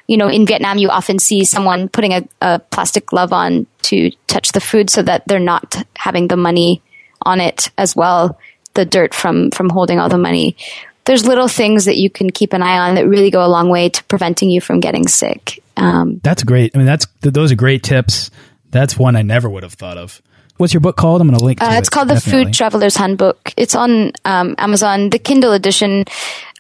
You 0.09 0.17
know, 0.17 0.29
in 0.29 0.47
Vietnam, 0.47 0.79
you 0.79 0.89
often 0.89 1.21
see 1.21 1.45
someone 1.45 1.89
putting 1.89 2.13
a, 2.13 2.29
a 2.41 2.59
plastic 2.59 3.07
glove 3.07 3.33
on 3.33 3.69
to 3.83 4.11
touch 4.27 4.51
the 4.51 4.61
food 4.61 4.91
so 4.91 5.03
that 5.03 5.29
they're 5.29 5.39
not 5.39 5.77
having 5.97 6.27
the 6.27 6.37
money 6.37 6.83
on 7.27 7.41
it 7.41 7.71
as 7.77 7.95
well, 7.97 8.39
the 8.75 8.85
dirt 8.85 9.15
from, 9.15 9.51
from 9.51 9.69
holding 9.69 9.99
all 9.99 10.09
the 10.09 10.19
money. 10.19 10.57
There's 11.05 11.27
little 11.27 11.49
things 11.49 11.85
that 11.85 11.97
you 11.97 12.11
can 12.11 12.31
keep 12.31 12.53
an 12.53 12.63
eye 12.63 12.89
on 12.89 12.95
that 12.97 13.07
really 13.07 13.31
go 13.31 13.45
a 13.45 13.49
long 13.49 13.69
way 13.69 13.89
to 13.89 14.05
preventing 14.05 14.51
you 14.51 14.61
from 14.61 14.81
getting 14.81 15.07
sick. 15.07 15.63
Um, 15.77 16.21
that's 16.23 16.43
great. 16.43 16.73
I 16.75 16.79
mean, 16.79 16.87
that's 16.87 17.07
those 17.21 17.53
are 17.53 17.57
great 17.57 17.83
tips. 17.83 18.31
That's 18.71 18.99
one 18.99 19.15
I 19.15 19.23
never 19.23 19.49
would 19.49 19.63
have 19.63 19.75
thought 19.75 19.99
of. 19.99 20.21
What's 20.57 20.73
your 20.73 20.81
book 20.81 20.97
called? 20.97 21.21
I'm 21.21 21.29
going 21.29 21.39
to 21.39 21.45
link. 21.45 21.61
To 21.61 21.67
uh, 21.67 21.79
it's 21.79 21.89
it, 21.89 21.91
called 21.91 22.09
definitely. 22.09 22.41
The 22.41 22.45
Food 22.47 22.55
Traveler's 22.55 22.97
Handbook. 22.97 23.53
It's 23.57 23.75
on 23.75 24.13
um, 24.25 24.55
Amazon. 24.59 25.11
The 25.11 25.19
Kindle 25.19 25.53
edition 25.53 26.07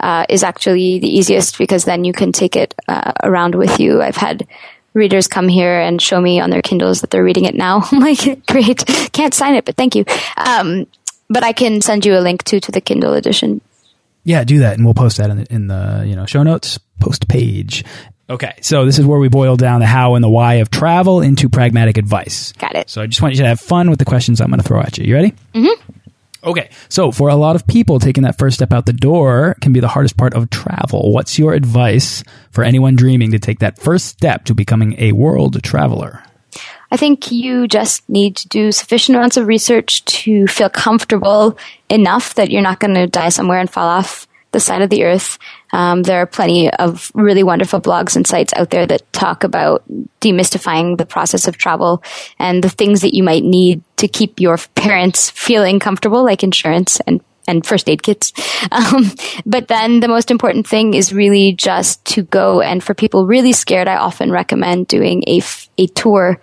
uh, 0.01 0.27
is 0.29 0.45
actually 0.45 0.99
the 0.99 1.09
easiest 1.09 1.57
because 1.57 1.85
then 1.85 2.05
you 2.05 2.13
can 2.13 2.31
take 2.31 2.57
it 2.57 2.75
uh, 2.89 3.13
around 3.23 3.55
with 3.55 3.81
you. 3.81 4.03
I've 4.03 4.17
had 4.17 4.47
readers 4.97 5.29
come 5.29 5.47
here 5.47 5.79
and 5.79 6.01
show 6.01 6.21
me 6.21 6.41
on 6.41 6.51
their 6.51 6.63
Kindles 6.63 7.03
that 7.03 7.11
they're 7.11 7.23
reading 7.23 7.45
it 7.45 7.55
now. 7.55 7.83
I'm 7.93 8.01
like, 8.01 8.47
great, 8.47 8.85
can't 9.13 9.35
sign 9.35 9.55
it, 9.55 9.65
but 9.65 9.77
thank 9.77 9.95
you. 9.95 10.05
Um, 10.37 10.87
but 11.29 11.45
I 11.45 11.53
can 11.53 11.81
send 11.81 12.07
you 12.07 12.17
a 12.17 12.21
link 12.21 12.43
to 12.45 12.61
to 12.61 12.73
the 12.73 12.81
Kindle 12.81 13.15
edition. 13.15 13.61
Yeah, 14.25 14.43
do 14.43 14.59
that, 14.61 14.75
and 14.75 14.85
we'll 14.85 14.95
post 14.95 15.19
that 15.19 15.31
in 15.31 15.37
the, 15.39 15.53
in 15.53 15.67
the 15.69 16.05
you 16.07 16.17
know 16.17 16.27
show 16.27 16.43
notes 16.43 16.81
post 16.99 17.29
page. 17.29 17.85
Okay, 18.29 18.55
so 18.61 18.85
this 18.85 18.99
is 18.99 19.07
where 19.07 19.21
we 19.21 19.29
boil 19.29 19.57
down 19.57 19.79
the 19.79 19.87
how 19.87 20.17
and 20.17 20.25
the 20.25 20.29
why 20.29 20.55
of 20.55 20.69
travel 20.69 21.21
into 21.21 21.49
pragmatic 21.49 21.97
advice. 21.97 22.51
Got 22.53 22.75
it. 22.75 22.91
So 22.91 23.01
I 23.01 23.07
just 23.07 23.23
want 23.23 23.35
you 23.35 23.43
to 23.43 23.47
have 23.47 23.61
fun 23.61 23.89
with 23.89 24.01
the 24.01 24.05
questions 24.05 24.41
I'm 24.41 24.49
going 24.49 24.61
to 24.61 24.67
throw 24.67 24.81
at 24.81 24.99
you. 24.99 25.05
You 25.05 25.15
ready? 25.15 25.35
Mm-hmm. 25.55 25.96
Okay, 26.47 26.71
so 26.89 27.11
for 27.11 27.29
a 27.29 27.35
lot 27.35 27.57
of 27.57 27.67
people, 27.67 27.99
taking 27.99 28.23
that 28.23 28.39
first 28.39 28.55
step 28.55 28.73
out 28.73 28.87
the 28.87 28.93
door 28.93 29.57
can 29.61 29.73
be 29.73 29.81
the 29.81 29.89
hardest 29.89 30.17
part 30.17 30.33
of 30.33 30.49
travel. 30.51 31.13
What's 31.13 31.41
your 31.41 31.55
advice 31.55 32.23
for 32.53 32.63
anyone 32.63 32.95
dreaming 32.95 33.33
to 33.33 33.41
take 33.41 33.59
that 33.59 33.81
first 33.81 34.07
step 34.07 34.45
to 34.45 34.55
becoming 34.55 34.95
a 34.99 35.11
world 35.11 35.61
traveler? 35.65 36.23
I 36.93 36.97
think 36.97 37.33
you 37.33 37.67
just 37.67 38.09
need 38.09 38.37
to 38.37 38.49
do 38.49 38.71
sufficient 38.71 39.17
amounts 39.17 39.37
of 39.37 39.49
research 39.49 40.05
to 40.05 40.47
feel 40.47 40.71
comfortable 40.71 41.59
enough 41.89 42.35
that 42.35 42.53
you're 42.53 42.63
not 42.63 42.79
going 42.79 42.95
to 42.95 43.09
die 43.09 43.31
somewhere 43.31 43.59
and 43.59 43.69
fall 43.69 43.89
off 43.89 44.29
the 44.53 44.61
side 44.61 44.83
of 44.83 44.91
the 44.91 45.03
earth. 45.03 45.39
Um, 45.77 46.05
there 46.05 46.23
are 46.23 46.27
plenty 46.27 46.71
of 46.71 47.13
really 47.15 47.43
wonderful 47.43 47.83
blogs 47.83 48.17
and 48.17 48.27
sites 48.27 48.55
out 48.57 48.71
there 48.71 48.87
that 48.87 49.13
talk 49.13 49.45
about 49.45 49.85
demystifying 50.23 50.97
the 50.97 51.05
process 51.05 51.47
of 51.47 51.59
travel 51.59 52.03
and 52.39 52.65
the 52.65 52.71
things 52.71 53.03
that 53.03 53.13
you 53.15 53.23
might 53.23 53.45
need 53.45 53.83
to 53.99 54.09
keep 54.09 54.41
your 54.41 54.57
parents 54.75 55.29
feeling 55.29 55.79
comfortable, 55.79 56.25
like 56.25 56.43
insurance 56.43 56.99
and 57.01 57.21
and 57.49 57.65
first 57.65 57.89
aid 57.89 58.03
kits. 58.03 58.33
Um, 58.73 59.05
but 59.45 59.69
then 59.69 60.01
the 60.01 60.09
most 60.09 60.31
important 60.31 60.67
thing 60.67 60.95
is 60.95 61.13
really 61.13 61.53
just 61.53 62.05
to 62.07 62.23
go. 62.25 62.61
And 62.61 62.83
for 62.83 62.95
people 62.95 63.27
really 63.27 63.53
scared, 63.53 63.87
I 63.87 63.97
often 63.97 64.33
recommend 64.33 64.89
doing 64.89 65.23
a, 65.29 65.41
a 65.79 65.87
tour 65.87 66.41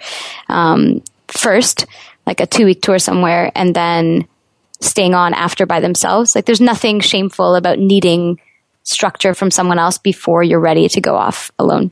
um, 0.48 1.04
first, 1.28 1.86
like 2.26 2.40
a 2.40 2.46
two 2.46 2.66
week 2.66 2.82
tour 2.82 2.98
somewhere, 2.98 3.52
and 3.56 3.76
then 3.76 4.26
staying 4.80 5.16
on 5.16 5.34
after 5.34 5.66
by 5.66 5.82
themselves. 5.82 6.34
Like 6.34 6.46
there's 6.46 6.62
nothing 6.62 7.02
shameful 7.02 7.56
about 7.56 7.78
needing 7.78 8.40
structure 8.84 9.34
from 9.34 9.52
someone 9.52 9.80
else 9.80 9.98
before 9.98 10.44
you're 10.44 10.60
ready 10.60 10.88
to 10.90 11.02
go 11.02 11.16
off 11.16 11.52
alone. 11.58 11.92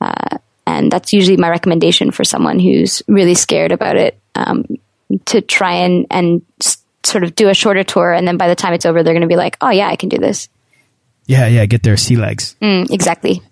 Uh, 0.00 0.38
and 0.66 0.90
that's 0.90 1.12
usually 1.12 1.36
my 1.36 1.48
recommendation 1.48 2.10
for 2.10 2.24
someone 2.24 2.58
who's 2.58 3.02
really 3.06 3.34
scared 3.34 3.72
about 3.72 3.96
it 3.96 4.18
um, 4.34 4.64
to 5.26 5.40
try 5.40 5.74
and 5.74 6.06
and 6.10 6.42
sort 7.02 7.22
of 7.24 7.34
do 7.34 7.48
a 7.48 7.54
shorter 7.54 7.84
tour, 7.84 8.12
and 8.12 8.26
then 8.26 8.36
by 8.36 8.48
the 8.48 8.54
time 8.54 8.72
it's 8.72 8.86
over, 8.86 9.02
they're 9.02 9.14
going 9.14 9.22
to 9.22 9.28
be 9.28 9.36
like, 9.36 9.56
"Oh 9.60 9.70
yeah, 9.70 9.88
I 9.88 9.96
can 9.96 10.08
do 10.08 10.18
this." 10.18 10.48
Yeah, 11.26 11.46
yeah, 11.46 11.64
get 11.66 11.82
their 11.82 11.96
sea 11.96 12.16
legs. 12.16 12.56
Mm, 12.60 12.90
exactly. 12.90 13.42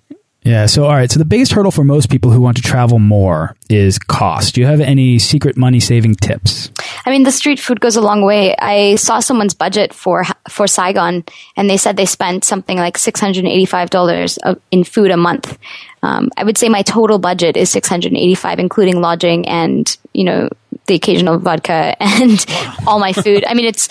Yeah. 0.43 0.67
So, 0.67 0.85
all 0.85 0.93
right. 0.93 1.11
So, 1.11 1.19
the 1.19 1.25
biggest 1.25 1.53
hurdle 1.53 1.71
for 1.71 1.85
most 1.85 2.11
people 2.11 2.31
who 2.31 2.41
want 2.41 2.57
to 2.57 2.63
travel 2.63 2.99
more 2.99 3.57
is 3.71 3.99
cost. 3.99 4.55
Do 4.55 4.61
you 4.61 4.67
have 4.67 4.81
any 4.81 5.19
secret 5.19 5.57
money 5.57 5.81
saving 5.81 6.17
tips? 6.17 6.71
I 7.05 7.11
mean, 7.11 7.25
the 7.25 7.33
street 7.33 7.59
food 7.59 7.81
goes 7.81 7.97
a 7.97 8.01
long 8.01 8.23
way. 8.23 8.55
I 8.57 8.95
saw 8.95 9.21
someone's 9.21 9.55
budget 9.55 9.93
for 9.93 10.25
for 10.49 10.67
Saigon, 10.67 11.25
and 11.57 11.69
they 11.69 11.77
said 11.77 11.97
they 11.97 12.07
spent 12.07 12.45
something 12.45 12.79
like 12.79 12.97
six 12.97 13.21
hundred 13.21 13.45
eighty 13.47 13.67
five 13.67 13.91
dollars 13.91 14.39
in 14.71 14.85
food 14.85 15.11
a 15.11 15.17
month. 15.17 15.59
Um, 16.03 16.31
I 16.37 16.45
would 16.45 16.59
say 16.59 16.69
my 16.69 16.83
total 16.83 17.19
budget 17.19 17.57
is 17.57 17.71
six 17.71 17.89
hundred 17.89 18.13
eighty 18.15 18.35
five, 18.35 18.59
including 18.59 19.01
lodging 19.01 19.49
and 19.49 19.97
you 20.15 20.25
know 20.25 20.49
the 20.87 20.95
occasional 20.95 21.39
vodka 21.39 21.97
and 22.01 22.45
all 22.87 23.01
my 23.01 23.13
food. 23.13 23.45
I 23.49 23.55
mean, 23.55 23.67
it's 23.67 23.89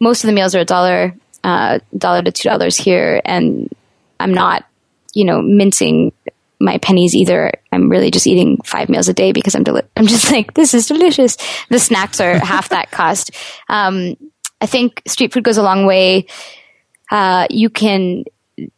most 0.00 0.24
of 0.24 0.28
the 0.28 0.34
meals 0.34 0.54
are 0.54 0.60
a 0.60 0.64
dollar, 0.64 1.14
uh, 1.44 1.78
dollar 1.96 2.22
to 2.22 2.32
two 2.32 2.48
dollars 2.48 2.76
here, 2.76 3.20
and 3.24 3.72
I'm 4.18 4.34
not 4.34 4.64
you 5.14 5.24
know, 5.24 5.42
mincing 5.42 6.12
my 6.60 6.78
pennies 6.78 7.16
either. 7.16 7.52
I'm 7.72 7.88
really 7.88 8.10
just 8.10 8.26
eating 8.26 8.58
five 8.64 8.88
meals 8.88 9.08
a 9.08 9.14
day 9.14 9.32
because 9.32 9.54
I'm 9.54 9.64
deli- 9.64 9.82
I'm 9.96 10.06
just 10.06 10.30
like 10.32 10.54
this 10.54 10.74
is 10.74 10.86
delicious. 10.86 11.36
The 11.70 11.78
snacks 11.78 12.20
are 12.20 12.38
half 12.44 12.68
that 12.68 12.90
cost. 12.90 13.30
Um, 13.68 14.16
I 14.60 14.66
think 14.66 15.02
street 15.06 15.32
food 15.32 15.44
goes 15.44 15.56
a 15.56 15.62
long 15.62 15.86
way. 15.86 16.26
Uh, 17.10 17.46
you 17.50 17.70
can 17.70 18.24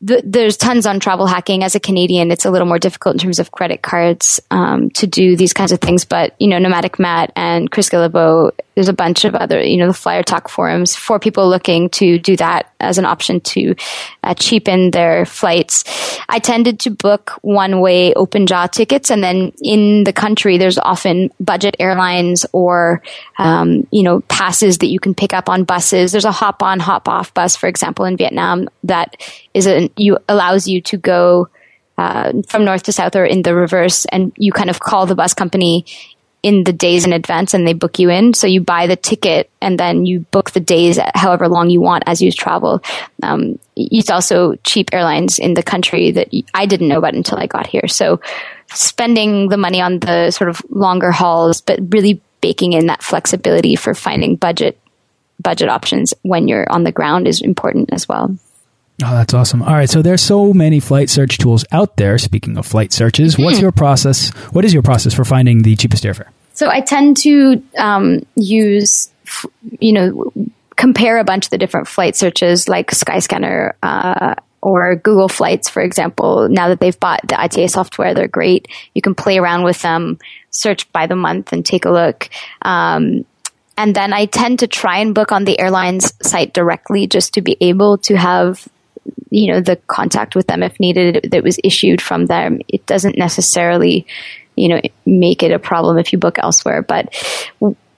th- 0.06 0.22
there's 0.24 0.56
tons 0.56 0.86
on 0.86 1.00
travel 1.00 1.26
hacking. 1.26 1.62
As 1.62 1.74
a 1.74 1.80
Canadian, 1.80 2.30
it's 2.30 2.44
a 2.44 2.50
little 2.50 2.66
more 2.66 2.78
difficult 2.78 3.14
in 3.14 3.18
terms 3.18 3.38
of 3.38 3.50
credit 3.50 3.82
cards 3.82 4.40
um, 4.50 4.90
to 4.90 5.06
do 5.06 5.36
these 5.36 5.52
kinds 5.52 5.72
of 5.72 5.80
things. 5.80 6.04
But 6.04 6.34
you 6.40 6.48
know, 6.48 6.58
Nomadic 6.58 6.98
Matt 6.98 7.32
and 7.36 7.70
Chris 7.70 7.90
Guillebeau, 7.90 8.52
there's 8.74 8.88
a 8.88 8.94
bunch 8.94 9.24
of 9.24 9.34
other, 9.34 9.62
you 9.62 9.76
know, 9.76 9.86
the 9.86 9.92
Flyer 9.92 10.22
Talk 10.22 10.48
forums 10.48 10.96
for 10.96 11.18
people 11.18 11.48
looking 11.48 11.90
to 11.90 12.18
do 12.18 12.36
that 12.36 12.72
as 12.80 12.98
an 12.98 13.04
option 13.04 13.40
to 13.40 13.74
uh, 14.22 14.34
cheapen 14.34 14.90
their 14.90 15.24
flights. 15.26 15.84
I 16.28 16.38
tended 16.38 16.80
to 16.80 16.90
book 16.90 17.32
one 17.42 17.80
way 17.80 18.14
open 18.14 18.46
jaw 18.46 18.66
tickets, 18.66 19.10
and 19.10 19.22
then 19.22 19.52
in 19.62 20.04
the 20.04 20.12
country, 20.12 20.58
there's 20.58 20.78
often 20.78 21.30
budget 21.38 21.76
airlines 21.78 22.46
or 22.52 23.02
um, 23.38 23.86
you 23.90 24.02
know 24.02 24.20
passes 24.22 24.78
that 24.78 24.88
you 24.88 25.00
can 25.00 25.14
pick 25.14 25.34
up 25.34 25.48
on 25.48 25.64
buses. 25.64 26.12
There's 26.12 26.24
a 26.24 26.32
hop 26.32 26.62
on, 26.62 26.80
hop 26.80 27.08
off 27.08 27.34
bus, 27.34 27.56
for 27.56 27.68
example, 27.68 28.04
in 28.04 28.16
Vietnam 28.16 28.68
that 28.84 29.16
is 29.54 29.66
a 29.66 29.90
you 29.96 30.18
allows 30.28 30.66
you 30.66 30.80
to 30.82 30.96
go 30.96 31.48
uh, 31.98 32.32
from 32.48 32.64
north 32.64 32.84
to 32.84 32.92
south 32.92 33.14
or 33.14 33.24
in 33.24 33.42
the 33.42 33.54
reverse, 33.54 34.06
and 34.06 34.32
you 34.36 34.50
kind 34.50 34.70
of 34.70 34.80
call 34.80 35.06
the 35.06 35.14
bus 35.14 35.34
company 35.34 35.84
in 36.42 36.64
the 36.64 36.72
days 36.72 37.04
in 37.04 37.12
advance 37.12 37.54
and 37.54 37.66
they 37.66 37.72
book 37.72 37.98
you 37.98 38.10
in. 38.10 38.34
So 38.34 38.46
you 38.46 38.60
buy 38.60 38.88
the 38.88 38.96
ticket 38.96 39.50
and 39.60 39.78
then 39.78 40.06
you 40.06 40.20
book 40.20 40.50
the 40.50 40.60
days 40.60 40.98
however 41.14 41.48
long 41.48 41.70
you 41.70 41.80
want 41.80 42.04
as 42.06 42.20
you 42.20 42.32
travel. 42.32 42.82
Um, 43.22 43.58
it's 43.76 44.10
also 44.10 44.56
cheap 44.64 44.90
airlines 44.92 45.38
in 45.38 45.54
the 45.54 45.62
country 45.62 46.10
that 46.10 46.28
I 46.52 46.66
didn't 46.66 46.88
know 46.88 46.98
about 46.98 47.14
until 47.14 47.38
I 47.38 47.46
got 47.46 47.68
here. 47.68 47.86
So 47.86 48.20
spending 48.72 49.48
the 49.48 49.56
money 49.56 49.80
on 49.80 50.00
the 50.00 50.32
sort 50.32 50.50
of 50.50 50.60
longer 50.68 51.12
hauls, 51.12 51.60
but 51.60 51.78
really 51.92 52.20
baking 52.40 52.72
in 52.72 52.86
that 52.86 53.02
flexibility 53.02 53.76
for 53.76 53.94
finding 53.94 54.36
budget 54.36 54.78
budget 55.40 55.68
options 55.68 56.14
when 56.22 56.46
you're 56.46 56.70
on 56.70 56.84
the 56.84 56.92
ground 56.92 57.26
is 57.26 57.40
important 57.40 57.92
as 57.92 58.08
well. 58.08 58.36
Oh, 59.04 59.14
that's 59.14 59.34
awesome. 59.34 59.62
All 59.62 59.72
right. 59.72 59.88
So 59.88 60.02
there's 60.02 60.22
so 60.22 60.52
many 60.52 60.78
flight 60.80 61.10
search 61.10 61.38
tools 61.38 61.64
out 61.72 61.96
there. 61.96 62.18
Speaking 62.18 62.56
of 62.56 62.66
flight 62.66 62.92
searches, 62.92 63.38
what's 63.38 63.58
hmm. 63.58 63.62
your 63.62 63.72
process? 63.72 64.30
What 64.52 64.64
is 64.64 64.72
your 64.72 64.82
process 64.82 65.14
for 65.14 65.24
finding 65.24 65.62
the 65.62 65.76
cheapest 65.76 66.04
airfare? 66.04 66.28
So 66.54 66.68
I 66.68 66.80
tend 66.80 67.16
to 67.18 67.62
um, 67.78 68.24
use, 68.36 69.10
you 69.80 69.92
know, 69.92 70.32
compare 70.76 71.18
a 71.18 71.24
bunch 71.24 71.46
of 71.46 71.50
the 71.50 71.58
different 71.58 71.88
flight 71.88 72.16
searches 72.16 72.68
like 72.68 72.90
Skyscanner 72.90 73.72
uh, 73.82 74.34
or 74.60 74.94
Google 74.96 75.28
Flights, 75.28 75.68
for 75.68 75.82
example. 75.82 76.48
Now 76.48 76.68
that 76.68 76.80
they've 76.80 76.98
bought 76.98 77.26
the 77.26 77.40
ITA 77.40 77.68
software, 77.68 78.14
they're 78.14 78.28
great. 78.28 78.68
You 78.94 79.02
can 79.02 79.14
play 79.14 79.38
around 79.38 79.64
with 79.64 79.80
them, 79.82 80.18
search 80.50 80.90
by 80.92 81.06
the 81.06 81.16
month, 81.16 81.52
and 81.52 81.64
take 81.64 81.84
a 81.84 81.90
look. 81.90 82.28
Um, 82.62 83.24
and 83.76 83.96
then 83.96 84.12
I 84.12 84.26
tend 84.26 84.60
to 84.60 84.66
try 84.66 84.98
and 84.98 85.14
book 85.14 85.32
on 85.32 85.44
the 85.44 85.58
airline's 85.58 86.12
site 86.22 86.52
directly 86.52 87.06
just 87.06 87.34
to 87.34 87.40
be 87.40 87.56
able 87.60 87.98
to 87.98 88.16
have 88.16 88.68
you 89.30 89.52
know 89.52 89.60
the 89.60 89.76
contact 89.86 90.34
with 90.34 90.46
them 90.46 90.62
if 90.62 90.78
needed 90.78 91.28
that 91.30 91.42
was 91.42 91.58
issued 91.64 92.00
from 92.00 92.26
them 92.26 92.60
it 92.68 92.84
doesn't 92.86 93.18
necessarily 93.18 94.06
you 94.56 94.68
know 94.68 94.80
make 95.06 95.42
it 95.42 95.52
a 95.52 95.58
problem 95.58 95.98
if 95.98 96.12
you 96.12 96.18
book 96.18 96.38
elsewhere 96.38 96.82
but 96.82 97.14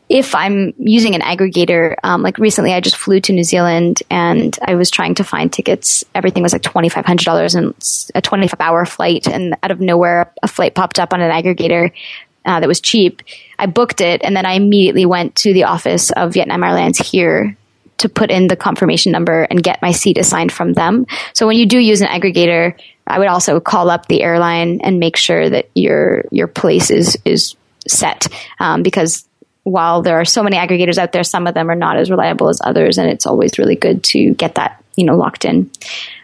if 0.08 0.34
I'm 0.34 0.74
using 0.78 1.14
an 1.14 1.22
aggregator, 1.22 1.96
um, 2.04 2.22
like 2.22 2.38
recently 2.38 2.74
I 2.74 2.80
just 2.80 2.96
flew 2.96 3.20
to 3.20 3.32
New 3.32 3.42
Zealand 3.42 4.02
and 4.10 4.56
I 4.62 4.74
was 4.74 4.90
trying 4.90 5.14
to 5.16 5.24
find 5.24 5.50
tickets. 5.50 6.04
Everything 6.14 6.42
was 6.42 6.52
like 6.52 6.62
$2,500 6.62 7.54
and 7.56 8.10
a 8.14 8.20
25 8.20 8.60
hour 8.60 8.84
flight. 8.84 9.26
And 9.26 9.56
out 9.62 9.70
of 9.70 9.80
nowhere, 9.80 10.30
a 10.42 10.48
flight 10.48 10.74
popped 10.74 10.98
up 10.98 11.14
on 11.14 11.22
an 11.22 11.30
aggregator 11.30 11.90
uh, 12.44 12.60
that 12.60 12.68
was 12.68 12.80
cheap. 12.80 13.22
I 13.58 13.66
booked 13.66 14.02
it 14.02 14.22
and 14.22 14.36
then 14.36 14.44
I 14.44 14.52
immediately 14.52 15.06
went 15.06 15.36
to 15.36 15.54
the 15.54 15.64
office 15.64 16.10
of 16.10 16.34
Vietnam 16.34 16.62
Airlines 16.62 16.98
here 16.98 17.56
to 17.98 18.08
put 18.08 18.30
in 18.30 18.48
the 18.48 18.56
confirmation 18.56 19.12
number 19.12 19.42
and 19.42 19.62
get 19.62 19.82
my 19.82 19.92
seat 19.92 20.18
assigned 20.18 20.52
from 20.52 20.72
them. 20.72 21.06
So 21.32 21.46
when 21.46 21.56
you 21.56 21.66
do 21.66 21.78
use 21.78 22.00
an 22.00 22.08
aggregator, 22.08 22.74
I 23.06 23.18
would 23.18 23.28
also 23.28 23.60
call 23.60 23.90
up 23.90 24.06
the 24.06 24.22
airline 24.22 24.80
and 24.82 24.98
make 24.98 25.16
sure 25.16 25.48
that 25.48 25.70
your 25.74 26.24
your 26.30 26.48
place 26.48 26.90
is 26.90 27.18
is 27.24 27.56
set 27.86 28.26
um, 28.58 28.82
because 28.82 29.26
while 29.62 30.02
there 30.02 30.20
are 30.20 30.24
so 30.24 30.42
many 30.42 30.56
aggregators 30.56 30.98
out 30.98 31.12
there, 31.12 31.22
some 31.24 31.46
of 31.46 31.54
them 31.54 31.70
are 31.70 31.74
not 31.74 31.96
as 31.96 32.10
reliable 32.10 32.50
as 32.50 32.60
others, 32.62 32.98
and 32.98 33.08
it's 33.08 33.24
always 33.26 33.58
really 33.58 33.76
good 33.76 34.04
to 34.04 34.34
get 34.34 34.56
that 34.56 34.82
you 34.96 35.04
know 35.04 35.16
locked 35.16 35.44
in. 35.44 35.70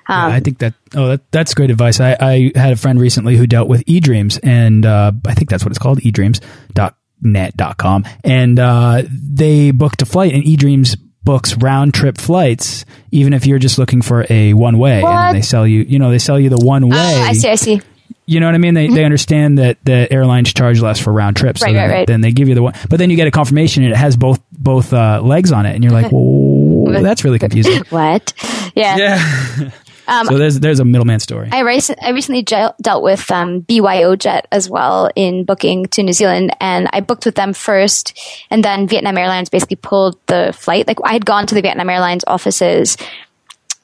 Um, 0.06 0.30
yeah, 0.30 0.36
I 0.36 0.40
think 0.40 0.58
that 0.58 0.74
oh 0.94 1.08
that, 1.08 1.30
that's 1.30 1.52
great 1.54 1.70
advice. 1.70 2.00
I, 2.00 2.16
I 2.20 2.52
had 2.54 2.72
a 2.72 2.76
friend 2.76 3.00
recently 3.00 3.36
who 3.36 3.46
dealt 3.46 3.68
with 3.68 3.84
eDreams, 3.86 4.40
and 4.42 4.86
uh, 4.86 5.12
I 5.26 5.34
think 5.34 5.50
that's 5.50 5.64
what 5.64 5.72
it's 5.72 5.78
called, 5.78 6.00
eDreams.net.com, 6.00 8.04
and 8.24 8.58
uh, 8.58 9.02
they 9.10 9.70
booked 9.70 10.02
a 10.02 10.06
flight, 10.06 10.34
and 10.34 10.42
eDreams 10.44 10.96
books 11.24 11.56
round 11.56 11.94
trip 11.94 12.18
flights, 12.18 12.84
even 13.10 13.32
if 13.32 13.46
you're 13.46 13.58
just 13.58 13.78
looking 13.78 14.02
for 14.02 14.26
a 14.30 14.54
one 14.54 14.78
way, 14.78 15.02
and 15.02 15.36
they 15.36 15.42
sell 15.42 15.66
you, 15.66 15.82
you 15.82 15.98
know, 15.98 16.10
they 16.10 16.18
sell 16.18 16.38
you 16.38 16.48
the 16.48 16.58
one 16.58 16.88
way. 16.88 16.96
Uh, 16.96 17.22
I 17.22 17.32
see, 17.32 17.48
I 17.48 17.54
see. 17.56 17.80
You 18.26 18.38
know 18.38 18.46
what 18.46 18.54
I 18.54 18.58
mean? 18.58 18.74
They, 18.74 18.86
mm 18.86 18.90
-hmm. 18.90 18.94
they 18.94 19.04
understand 19.04 19.58
that 19.58 19.76
the 19.84 20.12
airlines 20.12 20.52
charge 20.52 20.80
less 20.80 21.00
for 21.00 21.12
round 21.12 21.36
trips. 21.36 21.62
Right, 21.62 21.74
so 21.74 21.80
right, 21.80 21.90
right. 21.90 22.06
Then 22.06 22.20
they 22.20 22.32
give 22.32 22.48
you 22.48 22.54
the 22.54 22.62
one, 22.62 22.74
but 22.88 22.98
then 22.98 23.10
you 23.10 23.16
get 23.16 23.26
a 23.26 23.30
confirmation 23.30 23.84
and 23.84 23.92
it 23.92 23.98
has 23.98 24.16
both 24.16 24.40
both 24.52 24.92
uh, 24.92 25.20
legs 25.22 25.52
on 25.52 25.66
it, 25.66 25.74
and 25.74 25.82
you're 25.84 25.96
like, 26.00 26.10
"Whoa, 26.10 27.02
that's 27.02 27.24
really 27.24 27.38
confusing." 27.38 27.82
what? 27.90 28.32
Yeah. 28.74 28.96
Yeah. 28.98 29.70
Um, 30.10 30.26
so 30.26 30.38
there's 30.38 30.58
there's 30.58 30.80
a 30.80 30.84
middleman 30.84 31.20
story. 31.20 31.48
I, 31.52 31.62
rec- 31.62 32.02
I 32.02 32.10
recently 32.10 32.42
dealt 32.42 33.02
with 33.02 33.30
um, 33.30 33.60
BYO 33.60 34.16
Jet 34.16 34.48
as 34.50 34.68
well 34.68 35.08
in 35.14 35.44
booking 35.44 35.86
to 35.86 36.02
New 36.02 36.12
Zealand, 36.12 36.54
and 36.60 36.88
I 36.92 37.00
booked 37.00 37.24
with 37.24 37.36
them 37.36 37.52
first, 37.52 38.18
and 38.50 38.64
then 38.64 38.88
Vietnam 38.88 39.16
Airlines 39.16 39.48
basically 39.48 39.76
pulled 39.76 40.18
the 40.26 40.52
flight. 40.52 40.88
Like 40.88 40.98
I 41.04 41.12
had 41.12 41.24
gone 41.24 41.46
to 41.46 41.54
the 41.54 41.62
Vietnam 41.62 41.88
Airlines 41.88 42.24
offices 42.26 42.96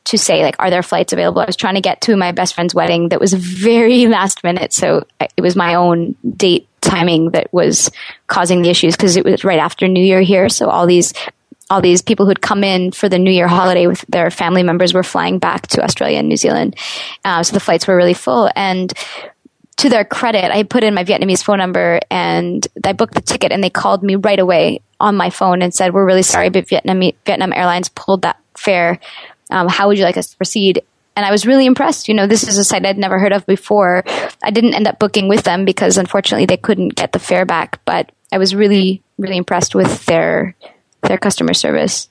to 0.07 0.19
say 0.19 0.43
like 0.45 0.55
are 0.61 0.71
there 0.71 0.85
flights 0.85 1.13
available 1.13 1.41
i 1.41 1.47
was 1.47 1.57
trying 1.57 1.75
to 1.75 1.81
get 1.81 2.01
to 2.01 2.17
my 2.17 2.31
best 2.31 2.55
friend's 2.55 2.73
wedding 2.73 3.09
that 3.09 3.19
was 3.19 3.33
very 3.33 4.07
last 4.07 4.45
minute 4.45 4.73
so 4.73 5.05
it 5.37 5.43
was 5.43 5.57
my 5.57 5.75
own 5.75 6.15
date 6.37 6.69
timing 6.81 7.31
that 7.33 7.53
was 7.53 7.91
causing 8.29 8.63
the 8.63 8.71
issues 8.71 8.97
because 8.97 9.17
it 9.17 9.25
was 9.25 9.43
right 9.43 9.59
after 9.59 9.89
new 9.89 10.03
year 10.03 10.21
here 10.21 10.49
so 10.49 10.69
all 10.69 10.87
these 10.87 11.13
all 11.71 11.81
these 11.81 12.03
people 12.03 12.27
who'd 12.27 12.41
come 12.41 12.63
in 12.63 12.93
for 12.93 13.09
the 13.09 13.19
New 13.19 13.31
Year 13.31 13.49
holiday 13.49 13.87
with 13.87 14.05
their 14.09 14.31
family 14.31 14.63
members 14.63 14.95
were 14.95 15.03
flying 15.03 15.39
back 15.39 15.67
to 15.69 15.83
Australia 15.83 16.19
and 16.19 16.29
New 16.29 16.37
Zealand. 16.37 16.77
Uh, 17.25 17.43
so 17.43 17.55
the 17.55 17.61
flights 17.61 17.87
were 17.87 17.97
really 17.97 18.15
full. 18.15 18.51
And 18.55 18.93
to 19.79 19.89
their 19.89 20.05
credit, 20.05 20.51
I 20.53 20.63
put 20.63 20.85
in 20.85 20.95
my 20.95 21.05
Vietnamese 21.05 21.43
phone 21.43 21.59
number 21.59 22.01
and 22.11 22.67
I 22.85 22.93
booked 22.93 23.15
the 23.15 23.21
ticket 23.21 23.53
and 23.53 23.63
they 23.63 23.71
called 23.71 24.03
me 24.03 24.15
right 24.17 24.39
away 24.39 24.81
on 25.01 25.17
my 25.17 25.31
phone 25.31 25.61
and 25.61 25.75
said, 25.75 25.93
we're 25.93 26.07
really 26.07 26.23
sorry, 26.23 26.51
but 26.51 26.69
Vietnam, 26.69 27.01
Vietnam 27.25 27.53
Airlines 27.53 27.89
pulled 27.89 28.23
that 28.23 28.41
fare. 28.57 28.99
Um, 29.51 29.69
how 29.69 29.89
would 29.89 29.99
you 29.99 30.05
like 30.05 30.17
us 30.17 30.29
to 30.29 30.37
proceed? 30.37 30.83
and 31.17 31.25
I 31.25 31.31
was 31.31 31.47
really 31.47 31.65
impressed. 31.65 32.09
You 32.09 32.15
know, 32.15 32.27
this 32.27 32.47
is 32.47 32.59
a 32.59 32.65
site 32.65 32.85
I'd 32.85 32.99
never 32.99 33.19
heard 33.19 33.33
of 33.33 33.47
before. 33.47 34.05
I 34.43 34.51
didn't 34.51 34.75
end 34.75 34.87
up 34.87 34.99
booking 34.99 35.29
with 35.29 35.45
them 35.45 35.65
because 35.65 35.97
unfortunately 35.97 36.45
they 36.45 36.59
couldn't 36.59 36.95
get 36.95 37.13
the 37.13 37.19
fare 37.19 37.47
back, 37.47 37.81
but 37.87 38.13
I 38.31 38.37
was 38.37 38.55
really, 38.55 39.03
really 39.17 39.39
impressed 39.39 39.75
with 39.75 40.05
their 40.05 40.55
their 41.09 41.19
customer 41.19 41.55
service. 41.55 42.09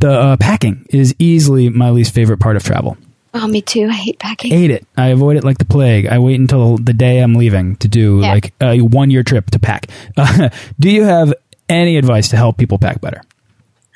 The 0.00 0.10
uh, 0.10 0.36
packing 0.36 0.86
is 0.90 1.14
easily 1.18 1.68
my 1.68 1.90
least 1.90 2.14
favorite 2.14 2.38
part 2.38 2.56
of 2.56 2.62
travel. 2.62 2.96
Oh, 3.34 3.46
me 3.46 3.60
too. 3.60 3.86
I 3.90 3.92
hate 3.94 4.18
packing. 4.18 4.50
Hate 4.50 4.70
it. 4.70 4.86
I 4.96 5.08
avoid 5.08 5.36
it 5.36 5.44
like 5.44 5.58
the 5.58 5.64
plague. 5.64 6.06
I 6.06 6.18
wait 6.18 6.40
until 6.40 6.78
the 6.78 6.92
day 6.94 7.18
I'm 7.20 7.34
leaving 7.34 7.76
to 7.76 7.88
do 7.88 8.20
Yeah. 8.20 8.32
like 8.32 8.54
a 8.60 8.80
one 8.80 9.10
year 9.10 9.22
trip 9.22 9.50
to 9.50 9.58
pack. 9.58 9.86
Uh, 10.16 10.48
do 10.80 10.90
you 10.90 11.02
have 11.04 11.34
any 11.68 11.96
advice 11.96 12.28
to 12.30 12.36
help 12.36 12.56
people 12.56 12.78
pack 12.78 13.00
better? 13.00 13.20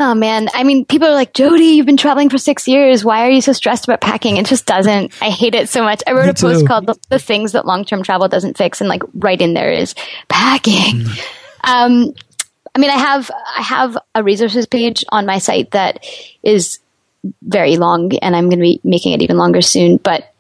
Oh 0.00 0.14
man, 0.14 0.49
I 0.52 0.64
mean, 0.64 0.84
people 0.84 1.06
are 1.06 1.14
like, 1.14 1.32
Jody, 1.32 1.64
you've 1.64 1.87
been 1.87 1.96
traveling 1.96 2.28
for 2.28 2.37
six 2.38 2.66
years. 2.66 3.04
Why 3.04 3.25
are 3.25 3.30
you 3.30 3.40
so 3.40 3.52
stressed 3.52 3.84
about 3.84 4.00
packing? 4.00 4.37
It 4.37 4.46
just 4.46 4.66
doesn't. 4.66 5.12
I 5.22 5.30
hate 5.30 5.54
it 5.54 5.68
so 5.68 5.82
much. 5.84 6.02
I 6.08 6.12
wrote 6.12 6.25
Me 6.25 6.30
a 6.30 6.34
post 6.34 6.61
too. 6.61 6.66
called 6.66 6.87
the, 6.87 6.96
"The 7.08 7.20
Things 7.20 7.52
That 7.52 7.66
Long 7.66 7.84
Term 7.84 8.02
Travel 8.02 8.26
Doesn't 8.26 8.58
Fix," 8.58 8.80
and 8.80 8.88
like 8.88 9.02
right 9.14 9.40
in 9.40 9.54
there 9.54 9.70
is 9.72 9.94
packing. 10.28 11.04
Um, 11.64 12.12
I 12.75 12.79
mean, 12.79 12.91
I 12.91 12.99
have 12.99 13.31
I 13.31 13.62
have 13.62 13.99
a 14.14 14.23
resources 14.23 14.67
page 14.67 15.05
on 15.11 15.26
my 15.26 15.38
site 15.38 15.73
that 15.73 16.07
is 16.43 16.79
very 17.43 17.76
long, 17.76 18.17
and 18.19 18.35
I'm 18.35 18.49
going 18.49 18.59
to 18.59 18.62
be 18.62 18.81
making 18.83 19.12
it 19.12 19.23
even 19.23 19.37
longer 19.37 19.62
soon. 19.62 19.99
But 19.99 20.33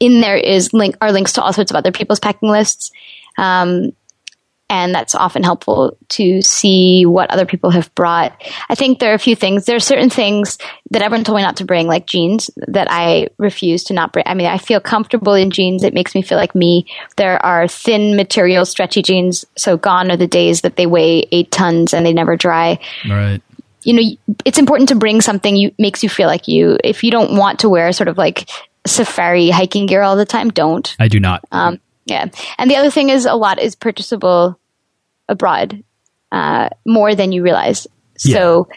in 0.00 0.20
there 0.20 0.36
is 0.36 0.72
link 0.72 0.96
are 1.00 1.12
links 1.12 1.34
to 1.34 1.42
all 1.42 1.52
sorts 1.52 1.70
of 1.70 1.76
other 1.76 1.92
people's 1.92 2.20
packing 2.20 2.50
lists. 2.50 2.90
Um, 3.38 3.92
and 4.68 4.94
that's 4.94 5.14
often 5.14 5.42
helpful 5.42 5.96
to 6.10 6.42
see 6.42 7.06
what 7.06 7.30
other 7.30 7.46
people 7.46 7.70
have 7.70 7.94
brought. 7.94 8.40
I 8.68 8.74
think 8.74 8.98
there 8.98 9.12
are 9.12 9.14
a 9.14 9.18
few 9.18 9.36
things. 9.36 9.64
There 9.64 9.76
are 9.76 9.80
certain 9.80 10.10
things 10.10 10.58
that 10.90 11.02
everyone 11.02 11.24
told 11.24 11.36
me 11.36 11.42
not 11.42 11.58
to 11.58 11.64
bring, 11.64 11.86
like 11.86 12.06
jeans, 12.06 12.50
that 12.68 12.88
I 12.90 13.28
refuse 13.38 13.84
to 13.84 13.94
not 13.94 14.12
bring. 14.12 14.24
I 14.26 14.34
mean, 14.34 14.46
I 14.46 14.58
feel 14.58 14.80
comfortable 14.80 15.34
in 15.34 15.50
jeans. 15.50 15.84
It 15.84 15.94
makes 15.94 16.14
me 16.14 16.22
feel 16.22 16.38
like 16.38 16.54
me. 16.54 16.86
There 17.16 17.44
are 17.44 17.68
thin 17.68 18.16
material, 18.16 18.64
stretchy 18.64 19.02
jeans. 19.02 19.44
So 19.56 19.76
gone 19.76 20.10
are 20.10 20.16
the 20.16 20.26
days 20.26 20.62
that 20.62 20.76
they 20.76 20.86
weigh 20.86 21.26
eight 21.30 21.50
tons 21.50 21.94
and 21.94 22.04
they 22.04 22.12
never 22.12 22.36
dry 22.36 22.78
Right. 23.08 23.40
you 23.84 23.92
know, 23.92 24.02
it's 24.44 24.58
important 24.58 24.88
to 24.88 24.96
bring 24.96 25.20
something 25.20 25.54
you 25.54 25.72
makes 25.78 26.02
you 26.02 26.08
feel 26.08 26.26
like 26.26 26.48
you. 26.48 26.76
If 26.82 27.04
you 27.04 27.12
don't 27.12 27.36
want 27.36 27.60
to 27.60 27.68
wear 27.68 27.92
sort 27.92 28.08
of 28.08 28.18
like 28.18 28.48
safari 28.84 29.50
hiking 29.50 29.86
gear 29.86 30.02
all 30.02 30.16
the 30.16 30.26
time, 30.26 30.50
don't. 30.50 30.94
I 30.98 31.06
do 31.08 31.20
not. 31.20 31.44
Um, 31.52 31.80
yeah. 32.06 32.26
And 32.56 32.70
the 32.70 32.76
other 32.76 32.90
thing 32.90 33.10
is 33.10 33.26
a 33.26 33.34
lot 33.34 33.60
is 33.60 33.74
purchasable 33.74 34.58
abroad, 35.28 35.82
uh, 36.32 36.70
more 36.86 37.14
than 37.14 37.32
you 37.32 37.42
realize. 37.42 37.86
So 38.16 38.68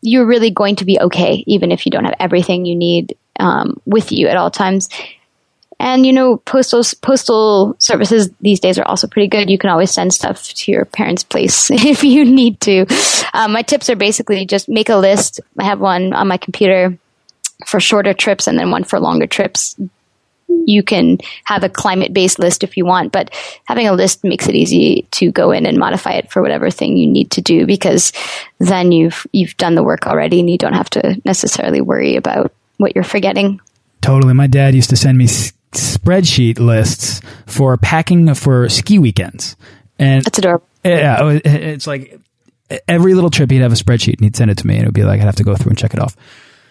you're 0.00 0.26
really 0.26 0.50
going 0.50 0.76
to 0.76 0.84
be 0.84 0.98
okay, 0.98 1.44
even 1.46 1.72
if 1.72 1.84
you 1.84 1.90
don't 1.90 2.04
have 2.04 2.14
everything 2.18 2.64
you 2.64 2.76
need, 2.76 3.16
um, 3.38 3.80
with 3.84 4.12
you 4.12 4.28
at 4.28 4.36
all 4.36 4.50
times. 4.50 4.88
And 5.80 6.06
you 6.06 6.12
know, 6.12 6.36
postal 6.36 6.82
postal 7.02 7.74
services 7.78 8.30
these 8.40 8.60
days 8.60 8.78
are 8.78 8.86
also 8.86 9.08
pretty 9.08 9.28
good. 9.28 9.50
You 9.50 9.58
can 9.58 9.70
always 9.70 9.90
send 9.90 10.14
stuff 10.14 10.44
to 10.44 10.72
your 10.72 10.84
parents' 10.84 11.24
place 11.24 11.70
if 11.72 12.04
you 12.04 12.24
need 12.24 12.60
to. 12.62 12.86
Um, 13.34 13.52
my 13.52 13.62
tips 13.62 13.90
are 13.90 13.96
basically 13.96 14.46
just 14.46 14.68
make 14.68 14.90
a 14.90 14.96
list. 14.96 15.40
I 15.58 15.64
have 15.64 15.80
one 15.80 16.12
on 16.12 16.28
my 16.28 16.36
computer 16.36 16.98
for 17.66 17.80
shorter 17.80 18.14
trips, 18.14 18.46
and 18.46 18.58
then 18.58 18.70
one 18.70 18.84
for 18.84 19.00
longer 19.00 19.26
trips 19.26 19.74
you 20.66 20.82
can 20.82 21.18
have 21.44 21.64
a 21.64 21.68
climate 21.68 22.12
based 22.12 22.38
list 22.38 22.62
if 22.62 22.76
you 22.76 22.84
want, 22.84 23.12
but 23.12 23.30
having 23.64 23.88
a 23.88 23.92
list 23.92 24.24
makes 24.24 24.48
it 24.48 24.54
easy 24.54 25.06
to 25.12 25.30
go 25.32 25.50
in 25.50 25.66
and 25.66 25.78
modify 25.78 26.12
it 26.12 26.30
for 26.30 26.42
whatever 26.42 26.70
thing 26.70 26.96
you 26.96 27.06
need 27.06 27.30
to 27.32 27.40
do 27.40 27.66
because 27.66 28.12
then 28.58 28.92
you've 28.92 29.26
you've 29.32 29.56
done 29.56 29.74
the 29.74 29.82
work 29.82 30.06
already 30.06 30.40
and 30.40 30.50
you 30.50 30.58
don't 30.58 30.74
have 30.74 30.90
to 30.90 31.20
necessarily 31.24 31.80
worry 31.80 32.16
about 32.16 32.52
what 32.76 32.94
you're 32.94 33.04
forgetting. 33.04 33.60
Totally. 34.00 34.32
My 34.34 34.46
dad 34.46 34.74
used 34.74 34.90
to 34.90 34.96
send 34.96 35.18
me 35.18 35.26
spreadsheet 35.72 36.58
lists 36.58 37.20
for 37.46 37.76
packing 37.76 38.32
for 38.34 38.68
ski 38.68 38.98
weekends. 38.98 39.56
And 39.98 40.24
That's 40.24 40.38
adorable. 40.38 40.66
yeah, 40.84 41.38
it's 41.44 41.86
like 41.86 42.18
every 42.88 43.14
little 43.14 43.30
trip 43.30 43.50
he'd 43.50 43.58
have 43.58 43.72
a 43.72 43.76
spreadsheet 43.76 44.14
and 44.14 44.24
he'd 44.24 44.36
send 44.36 44.50
it 44.50 44.58
to 44.58 44.66
me 44.66 44.74
and 44.74 44.84
it 44.84 44.86
would 44.86 44.94
be 44.94 45.02
like 45.04 45.20
I'd 45.20 45.26
have 45.26 45.36
to 45.36 45.44
go 45.44 45.54
through 45.56 45.70
and 45.70 45.78
check 45.78 45.94
it 45.94 46.00
off. 46.00 46.16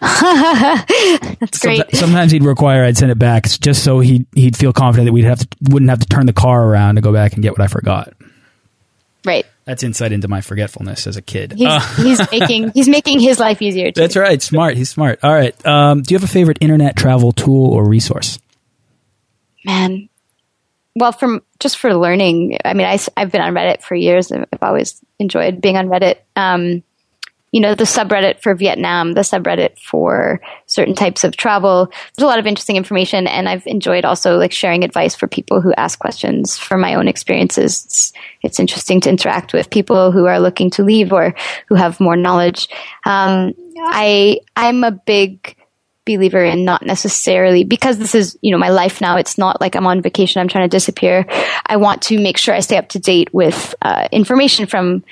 That's 0.00 1.58
great. 1.58 1.80
Someti- 1.82 1.96
Sometimes 1.96 2.32
he'd 2.32 2.42
require 2.44 2.84
I'd 2.84 2.96
send 2.96 3.10
it 3.12 3.18
back 3.18 3.44
just 3.44 3.84
so 3.84 4.00
he 4.00 4.26
he'd 4.34 4.56
feel 4.56 4.72
confident 4.72 5.06
that 5.06 5.12
we'd 5.12 5.24
have 5.24 5.40
to 5.40 5.48
wouldn't 5.68 5.90
have 5.90 6.00
to 6.00 6.06
turn 6.06 6.26
the 6.26 6.32
car 6.32 6.64
around 6.64 6.94
to 6.96 7.00
go 7.00 7.12
back 7.12 7.34
and 7.34 7.42
get 7.42 7.52
what 7.52 7.60
I 7.60 7.66
forgot. 7.66 8.14
Right. 9.24 9.44
That's 9.66 9.82
insight 9.82 10.12
into 10.12 10.26
my 10.28 10.40
forgetfulness 10.40 11.06
as 11.06 11.16
a 11.18 11.22
kid. 11.22 11.52
He's, 11.52 11.68
Uh, 11.68 11.80
he's 12.02 12.30
making 12.32 12.70
he's 12.72 12.88
making 12.88 13.20
his 13.20 13.38
life 13.38 13.60
easier 13.60 13.92
too. 13.92 14.00
that's 14.00 14.16
right. 14.16 14.40
Smart. 14.40 14.76
He's 14.76 14.88
smart. 14.90 15.20
All 15.22 15.32
right. 15.32 15.54
Um, 15.66 16.02
do 16.02 16.14
you 16.14 16.18
have 16.18 16.28
a 16.28 16.32
favorite 16.32 16.58
internet 16.60 16.96
travel 16.96 17.32
tool 17.32 17.66
or 17.72 17.86
resource? 17.86 18.38
man. 19.64 20.08
Well, 20.96 21.12
from 21.12 21.42
just 21.60 21.78
for 21.78 21.94
learning, 21.94 22.58
I 22.64 22.74
mean, 22.74 22.86
I, 22.86 22.98
have 23.16 23.30
been 23.30 23.40
on 23.42 23.54
Reddit 23.54 23.80
for 23.82 23.94
years. 23.94 24.32
I've 24.32 24.46
I've 24.52 24.62
always 24.62 25.00
enjoyed 25.20 25.60
being 25.60 25.76
on 25.76 25.86
Reddit. 25.86 26.16
Um, 26.34 26.82
you 27.52 27.60
know, 27.60 27.74
the 27.74 27.84
subreddit 27.84 28.40
for 28.40 28.54
Vietnam, 28.54 29.12
the 29.12 29.22
subreddit 29.22 29.78
for 29.78 30.40
certain 30.66 30.94
types 30.94 31.24
of 31.24 31.36
travel. 31.36 31.86
There's 31.86 32.24
a 32.24 32.26
lot 32.26 32.38
of 32.38 32.46
interesting 32.46 32.76
information, 32.76 33.26
and 33.26 33.48
I've 33.48 33.66
enjoyed 33.66 34.04
also 34.04 34.36
like 34.36 34.52
sharing 34.52 34.84
advice 34.84 35.16
for 35.16 35.26
people 35.26 35.60
who 35.60 35.72
ask 35.74 35.98
questions 35.98 36.58
from 36.58 36.80
my 36.80 36.94
own 36.94 37.08
experiences. 37.08 37.84
It's, 37.84 38.12
it's 38.42 38.60
interesting 38.60 39.00
to 39.02 39.10
interact 39.10 39.52
with 39.52 39.70
people 39.70 40.12
who 40.12 40.26
are 40.26 40.38
looking 40.38 40.70
to 40.70 40.84
leave 40.84 41.12
or 41.12 41.34
who 41.68 41.74
have 41.74 41.98
more 41.98 42.16
knowledge. 42.16 42.68
Um, 43.04 43.54
I 43.78 44.40
I'm 44.56 44.84
a 44.84 44.92
big 44.92 45.56
believer 46.06 46.44
in 46.44 46.64
not 46.64 46.84
necessarily 46.84 47.64
because 47.64 47.98
this 47.98 48.14
is 48.14 48.38
you 48.42 48.50
know 48.50 48.58
my 48.58 48.70
life 48.70 49.00
now 49.00 49.16
it's 49.16 49.36
not 49.36 49.60
like 49.60 49.76
i'm 49.76 49.86
on 49.86 50.00
vacation 50.00 50.40
i'm 50.40 50.48
trying 50.48 50.68
to 50.68 50.76
disappear 50.76 51.26
i 51.66 51.76
want 51.76 52.02
to 52.02 52.18
make 52.18 52.36
sure 52.36 52.54
i 52.54 52.60
stay 52.60 52.76
up 52.76 52.88
to 52.88 52.98
date 52.98 53.32
with 53.32 53.74
uh, 53.82 54.08
information 54.10 54.66
from 54.66 55.04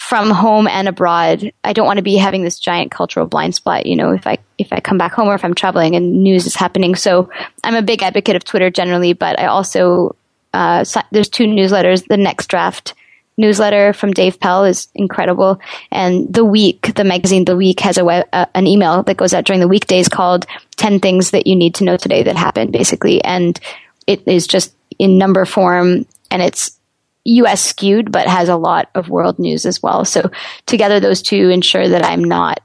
from 0.00 0.30
home 0.30 0.66
and 0.66 0.88
abroad 0.88 1.52
i 1.62 1.74
don't 1.74 1.84
want 1.86 1.98
to 1.98 2.02
be 2.02 2.16
having 2.16 2.42
this 2.42 2.58
giant 2.58 2.90
cultural 2.90 3.26
blind 3.26 3.54
spot 3.54 3.84
you 3.84 3.94
know 3.94 4.12
if 4.12 4.26
i 4.26 4.38
if 4.56 4.72
i 4.72 4.80
come 4.80 4.96
back 4.96 5.12
home 5.12 5.28
or 5.28 5.34
if 5.34 5.44
i'm 5.44 5.54
traveling 5.54 5.94
and 5.94 6.22
news 6.22 6.46
is 6.46 6.54
happening 6.54 6.94
so 6.94 7.28
i'm 7.64 7.74
a 7.74 7.82
big 7.82 8.02
advocate 8.02 8.34
of 8.34 8.42
twitter 8.42 8.70
generally 8.70 9.12
but 9.12 9.38
i 9.38 9.44
also 9.44 10.16
uh, 10.54 10.84
there's 11.12 11.28
two 11.28 11.44
newsletters 11.44 12.06
the 12.06 12.16
next 12.16 12.46
draft 12.46 12.94
newsletter 13.36 13.92
from 13.92 14.12
Dave 14.12 14.38
Pell 14.38 14.64
is 14.64 14.88
incredible. 14.94 15.60
And 15.90 16.32
The 16.32 16.44
Week, 16.44 16.92
the 16.94 17.04
magazine 17.04 17.46
The 17.46 17.56
Week, 17.56 17.80
has 17.80 17.96
a 17.96 18.04
web, 18.04 18.28
uh, 18.34 18.46
an 18.54 18.66
email 18.66 19.02
that 19.04 19.16
goes 19.16 19.32
out 19.32 19.44
during 19.44 19.60
the 19.60 19.68
weekdays 19.68 20.08
called 20.08 20.44
10 20.76 21.00
Things 21.00 21.30
That 21.30 21.46
You 21.46 21.56
Need 21.56 21.76
to 21.76 21.84
Know 21.84 21.96
Today 21.96 22.22
That 22.22 22.36
Happened, 22.36 22.72
basically. 22.72 23.24
And 23.24 23.58
it 24.06 24.26
is 24.26 24.46
just 24.46 24.74
in 24.98 25.16
number 25.16 25.44
form 25.46 26.04
and 26.30 26.42
it's 26.42 26.79
US 27.24 27.62
skewed, 27.62 28.10
but 28.10 28.26
has 28.26 28.48
a 28.48 28.56
lot 28.56 28.90
of 28.94 29.08
world 29.08 29.38
news 29.38 29.66
as 29.66 29.82
well. 29.82 30.04
So 30.04 30.30
together 30.66 31.00
those 31.00 31.22
two 31.22 31.50
ensure 31.50 31.88
that 31.88 32.04
I'm 32.04 32.24
not 32.24 32.60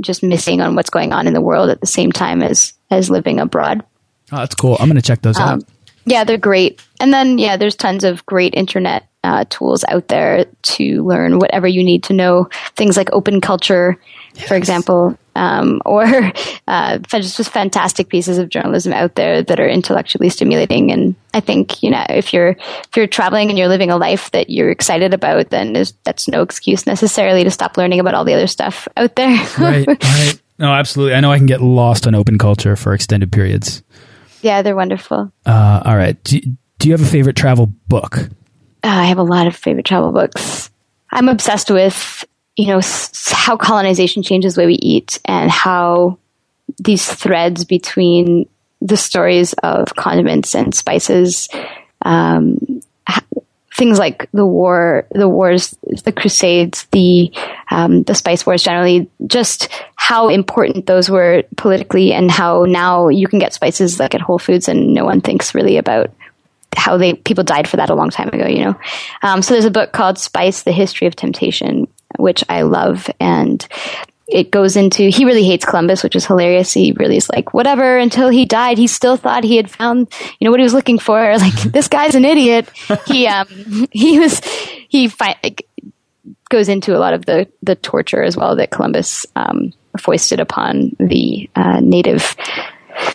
just 0.00 0.22
missing 0.22 0.60
on 0.60 0.74
what's 0.74 0.90
going 0.90 1.12
on 1.12 1.26
in 1.26 1.32
the 1.32 1.40
world 1.40 1.70
at 1.70 1.80
the 1.80 1.86
same 1.86 2.12
time 2.12 2.42
as, 2.42 2.74
as 2.90 3.10
living 3.10 3.40
abroad. 3.40 3.82
Oh, 4.32 4.38
that's 4.38 4.54
cool. 4.54 4.76
I'm 4.78 4.88
going 4.88 4.96
to 4.96 5.02
check 5.02 5.22
those 5.22 5.38
out. 5.38 5.48
Um, 5.48 5.60
yeah, 6.04 6.24
they're 6.24 6.38
great. 6.38 6.80
And 7.00 7.12
then, 7.12 7.38
yeah, 7.38 7.56
there's 7.56 7.74
tons 7.74 8.04
of 8.04 8.24
great 8.26 8.54
internet 8.54 9.08
uh, 9.24 9.44
tools 9.50 9.84
out 9.88 10.08
there 10.08 10.44
to 10.62 11.04
learn 11.04 11.38
whatever 11.38 11.66
you 11.66 11.82
need 11.82 12.04
to 12.04 12.12
know. 12.12 12.48
Things 12.76 12.96
like 12.96 13.12
open 13.12 13.40
culture, 13.40 13.98
for 14.46 14.54
example, 14.54 15.18
um, 15.36 15.80
or 15.86 16.04
uh, 16.66 16.98
just 16.98 17.36
just 17.36 17.50
fantastic 17.50 18.08
pieces 18.08 18.38
of 18.38 18.48
journalism 18.48 18.92
out 18.92 19.14
there 19.14 19.42
that 19.42 19.60
are 19.60 19.68
intellectually 19.68 20.28
stimulating. 20.28 20.90
And 20.90 21.14
I 21.34 21.40
think 21.40 21.82
you 21.82 21.90
know 21.90 22.04
if 22.08 22.32
you're 22.32 22.50
if 22.50 22.96
you're 22.96 23.06
traveling 23.06 23.50
and 23.50 23.58
you're 23.58 23.68
living 23.68 23.90
a 23.90 23.96
life 23.96 24.30
that 24.32 24.50
you're 24.50 24.70
excited 24.70 25.14
about, 25.14 25.50
then 25.50 25.84
that's 26.04 26.28
no 26.28 26.42
excuse 26.42 26.86
necessarily 26.86 27.44
to 27.44 27.50
stop 27.50 27.76
learning 27.76 28.00
about 28.00 28.14
all 28.14 28.24
the 28.24 28.34
other 28.34 28.46
stuff 28.46 28.88
out 28.96 29.14
there. 29.16 29.28
right, 29.58 29.86
right. 29.86 30.40
No, 30.58 30.72
absolutely. 30.72 31.14
I 31.14 31.20
know 31.20 31.30
I 31.30 31.36
can 31.36 31.46
get 31.46 31.60
lost 31.60 32.06
on 32.06 32.14
open 32.14 32.38
culture 32.38 32.76
for 32.76 32.94
extended 32.94 33.30
periods. 33.30 33.82
yeah, 34.40 34.62
they're 34.62 34.76
wonderful. 34.76 35.30
Uh, 35.44 35.82
all 35.84 35.96
right. 35.96 36.22
Do, 36.24 36.40
do 36.78 36.88
you 36.88 36.92
have 36.92 37.02
a 37.02 37.10
favorite 37.10 37.36
travel 37.36 37.66
book? 37.88 38.16
Uh, 38.18 38.28
I 38.82 39.04
have 39.04 39.18
a 39.18 39.22
lot 39.22 39.46
of 39.46 39.56
favorite 39.56 39.84
travel 39.84 40.12
books. 40.12 40.70
I'm 41.10 41.28
obsessed 41.28 41.70
with, 41.70 42.24
you 42.56 42.66
know, 42.68 42.78
s- 42.78 43.30
how 43.32 43.56
colonization 43.56 44.22
changes 44.22 44.54
the 44.54 44.62
way 44.62 44.66
we 44.66 44.74
eat 44.74 45.18
and 45.24 45.50
how 45.50 46.18
these 46.78 47.06
threads 47.10 47.64
between 47.64 48.48
the 48.80 48.96
stories 48.96 49.52
of 49.62 49.94
condiments 49.96 50.54
and 50.54 50.74
spices, 50.74 51.48
um, 52.02 52.58
ha- 53.08 53.24
things 53.74 53.98
like 53.98 54.28
the 54.32 54.46
war, 54.46 55.06
the 55.12 55.28
wars, 55.28 55.76
the 56.04 56.12
crusades, 56.12 56.86
the, 56.92 57.30
um, 57.70 58.02
the 58.04 58.14
spice 58.14 58.46
wars 58.46 58.62
generally, 58.62 59.08
just 59.26 59.68
how 59.96 60.28
important 60.28 60.86
those 60.86 61.10
were 61.10 61.42
politically 61.56 62.12
and 62.12 62.30
how 62.30 62.64
now 62.64 63.08
you 63.08 63.26
can 63.28 63.38
get 63.38 63.52
spices 63.52 63.98
like 63.98 64.14
at 64.14 64.20
Whole 64.20 64.38
Foods 64.38 64.68
and 64.68 64.94
no 64.94 65.04
one 65.04 65.20
thinks 65.20 65.54
really 65.54 65.76
about 65.78 66.10
how 66.76 66.96
they 66.98 67.14
people 67.14 67.42
died 67.42 67.66
for 67.66 67.78
that 67.78 67.90
a 67.90 67.94
long 67.94 68.10
time 68.10 68.28
ago, 68.28 68.46
you 68.46 68.64
know. 68.64 68.78
Um, 69.22 69.42
so 69.42 69.54
there's 69.54 69.64
a 69.64 69.70
book 69.70 69.92
called 69.92 70.18
Spice: 70.18 70.62
The 70.62 70.72
History 70.72 71.06
of 71.06 71.16
Temptation, 71.16 71.88
which 72.18 72.44
I 72.48 72.62
love, 72.62 73.08
and 73.20 73.66
it 74.28 74.50
goes 74.50 74.76
into 74.76 75.08
he 75.08 75.24
really 75.24 75.44
hates 75.44 75.64
Columbus, 75.64 76.02
which 76.02 76.16
is 76.16 76.26
hilarious. 76.26 76.72
He 76.72 76.92
really 76.92 77.16
is 77.16 77.28
like 77.30 77.54
whatever 77.54 77.96
until 77.96 78.28
he 78.28 78.44
died. 78.44 78.78
He 78.78 78.86
still 78.86 79.16
thought 79.16 79.44
he 79.44 79.56
had 79.56 79.70
found 79.70 80.08
you 80.38 80.44
know 80.44 80.50
what 80.50 80.60
he 80.60 80.64
was 80.64 80.74
looking 80.74 80.98
for. 80.98 81.16
Like 81.46 81.54
this 81.62 81.86
guy's 81.88 82.14
an 82.14 82.24
idiot. 82.24 82.68
he 83.06 83.26
um 83.26 83.46
he 83.92 84.18
was 84.18 84.40
he 84.88 85.08
fi- 85.08 85.38
like, 85.44 85.66
goes 86.48 86.68
into 86.68 86.96
a 86.96 86.98
lot 86.98 87.14
of 87.14 87.26
the 87.26 87.48
the 87.62 87.76
torture 87.76 88.22
as 88.22 88.36
well 88.36 88.56
that 88.56 88.70
Columbus 88.70 89.26
um, 89.36 89.72
foisted 89.98 90.40
upon 90.40 90.96
the 90.98 91.48
uh, 91.54 91.80
native 91.80 92.36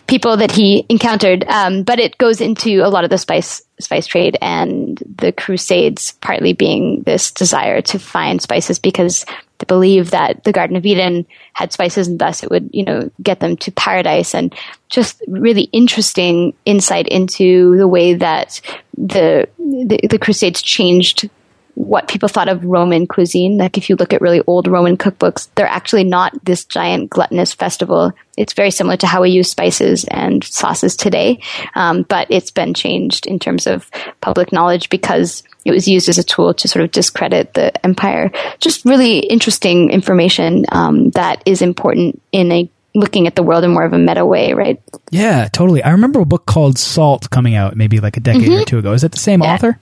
people 0.06 0.36
that 0.36 0.52
he 0.52 0.86
encountered. 0.88 1.44
Um, 1.44 1.82
but 1.82 1.98
it 1.98 2.18
goes 2.18 2.40
into 2.40 2.80
a 2.84 2.88
lot 2.88 3.04
of 3.04 3.10
the 3.10 3.18
spice 3.18 3.62
spice 3.78 4.06
trade 4.06 4.38
and 4.40 5.02
the 5.16 5.32
Crusades, 5.32 6.12
partly 6.20 6.52
being 6.52 7.02
this 7.02 7.30
desire 7.30 7.82
to 7.82 7.98
find 7.98 8.40
spices 8.40 8.78
because 8.78 9.26
they 9.58 9.64
believe 9.66 10.10
that 10.10 10.44
the 10.44 10.52
Garden 10.52 10.76
of 10.76 10.86
Eden 10.86 11.26
had 11.52 11.72
spices 11.72 12.08
and 12.08 12.18
thus 12.18 12.42
it 12.42 12.50
would, 12.50 12.70
you 12.72 12.84
know, 12.84 13.10
get 13.22 13.40
them 13.40 13.56
to 13.58 13.72
paradise 13.72 14.34
and 14.34 14.54
just 14.88 15.20
really 15.26 15.62
interesting 15.72 16.54
insight 16.64 17.08
into 17.08 17.76
the 17.76 17.88
way 17.88 18.14
that 18.14 18.60
the, 18.96 19.48
the, 19.58 19.98
the 20.08 20.18
Crusades 20.18 20.62
changed 20.62 21.28
what 21.74 22.08
people 22.08 22.28
thought 22.28 22.48
of 22.48 22.64
Roman 22.64 23.06
cuisine. 23.06 23.56
Like 23.56 23.78
if 23.78 23.88
you 23.88 23.96
look 23.96 24.12
at 24.12 24.20
really 24.20 24.42
old 24.46 24.66
Roman 24.66 24.96
cookbooks, 24.96 25.48
they're 25.54 25.66
actually 25.66 26.04
not 26.04 26.32
this 26.44 26.64
giant 26.64 27.10
gluttonous 27.10 27.52
festival. 27.52 28.12
It's 28.36 28.52
very 28.52 28.70
similar 28.70 28.96
to 28.98 29.06
how 29.06 29.22
we 29.22 29.30
use 29.30 29.50
spices 29.50 30.04
and 30.04 30.44
sauces 30.44 30.96
today, 30.96 31.40
um, 31.74 32.02
but 32.02 32.26
it's 32.30 32.50
been 32.50 32.74
changed 32.74 33.26
in 33.26 33.38
terms 33.38 33.66
of 33.66 33.90
public 34.20 34.52
knowledge 34.52 34.90
because 34.90 35.42
it 35.64 35.70
was 35.70 35.88
used 35.88 36.08
as 36.08 36.18
a 36.18 36.24
tool 36.24 36.52
to 36.54 36.68
sort 36.68 36.84
of 36.84 36.90
discredit 36.90 37.54
the 37.54 37.84
empire. 37.84 38.30
Just 38.58 38.84
really 38.84 39.20
interesting 39.20 39.90
information 39.90 40.66
um, 40.70 41.10
that 41.10 41.42
is 41.46 41.62
important 41.62 42.20
in 42.32 42.52
a 42.52 42.70
looking 42.94 43.26
at 43.26 43.36
the 43.36 43.42
world 43.42 43.64
in 43.64 43.70
more 43.70 43.84
of 43.84 43.94
a 43.94 43.98
meta 43.98 44.26
way, 44.26 44.52
right? 44.52 44.80
Yeah, 45.10 45.48
totally. 45.48 45.82
I 45.82 45.92
remember 45.92 46.20
a 46.20 46.26
book 46.26 46.44
called 46.44 46.78
Salt 46.78 47.30
coming 47.30 47.54
out 47.54 47.74
maybe 47.74 48.00
like 48.00 48.18
a 48.18 48.20
decade 48.20 48.42
mm 48.42 48.52
-hmm. 48.52 48.62
or 48.62 48.64
two 48.64 48.78
ago. 48.78 48.92
Is 48.92 49.00
that 49.00 49.12
the 49.12 49.18
same 49.18 49.42
yeah. 49.42 49.54
author? 49.54 49.78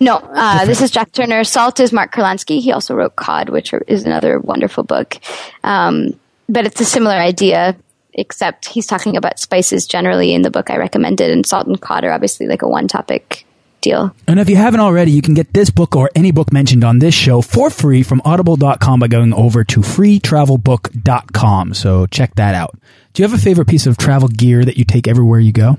No, 0.00 0.16
uh, 0.16 0.64
this 0.64 0.80
is 0.80 0.90
Jack 0.90 1.12
Turner. 1.12 1.44
Salt 1.44 1.78
is 1.78 1.92
Mark 1.92 2.12
Kurlansky. 2.12 2.60
He 2.60 2.72
also 2.72 2.94
wrote 2.94 3.16
Cod, 3.16 3.50
which 3.50 3.74
is 3.86 4.04
another 4.04 4.40
wonderful 4.40 4.82
book. 4.82 5.18
Um, 5.62 6.18
but 6.48 6.64
it's 6.64 6.80
a 6.80 6.86
similar 6.86 7.14
idea, 7.14 7.76
except 8.14 8.66
he's 8.66 8.86
talking 8.86 9.16
about 9.16 9.38
spices 9.38 9.86
generally 9.86 10.32
in 10.32 10.40
the 10.40 10.50
book 10.50 10.70
I 10.70 10.78
recommended, 10.78 11.30
and 11.30 11.44
salt 11.44 11.66
and 11.66 11.78
cod 11.80 12.04
are 12.04 12.12
obviously 12.12 12.46
like 12.46 12.62
a 12.62 12.68
one 12.68 12.88
topic 12.88 13.46
deal. 13.82 14.14
And 14.26 14.40
if 14.40 14.48
you 14.48 14.56
haven't 14.56 14.80
already, 14.80 15.10
you 15.10 15.22
can 15.22 15.34
get 15.34 15.52
this 15.52 15.70
book 15.70 15.94
or 15.94 16.10
any 16.14 16.30
book 16.30 16.52
mentioned 16.52 16.82
on 16.82 16.98
this 16.98 17.14
show 17.14 17.42
for 17.42 17.68
free 17.70 18.02
from 18.02 18.22
audible.com 18.24 19.00
by 19.00 19.08
going 19.08 19.32
over 19.34 19.64
to 19.64 19.80
freetravelbook.com. 19.80 21.74
So 21.74 22.06
check 22.06 22.34
that 22.36 22.54
out. 22.54 22.78
Do 23.12 23.22
you 23.22 23.28
have 23.28 23.38
a 23.38 23.42
favorite 23.42 23.68
piece 23.68 23.86
of 23.86 23.98
travel 23.98 24.28
gear 24.28 24.64
that 24.64 24.76
you 24.76 24.84
take 24.84 25.08
everywhere 25.08 25.40
you 25.40 25.52
go? 25.52 25.76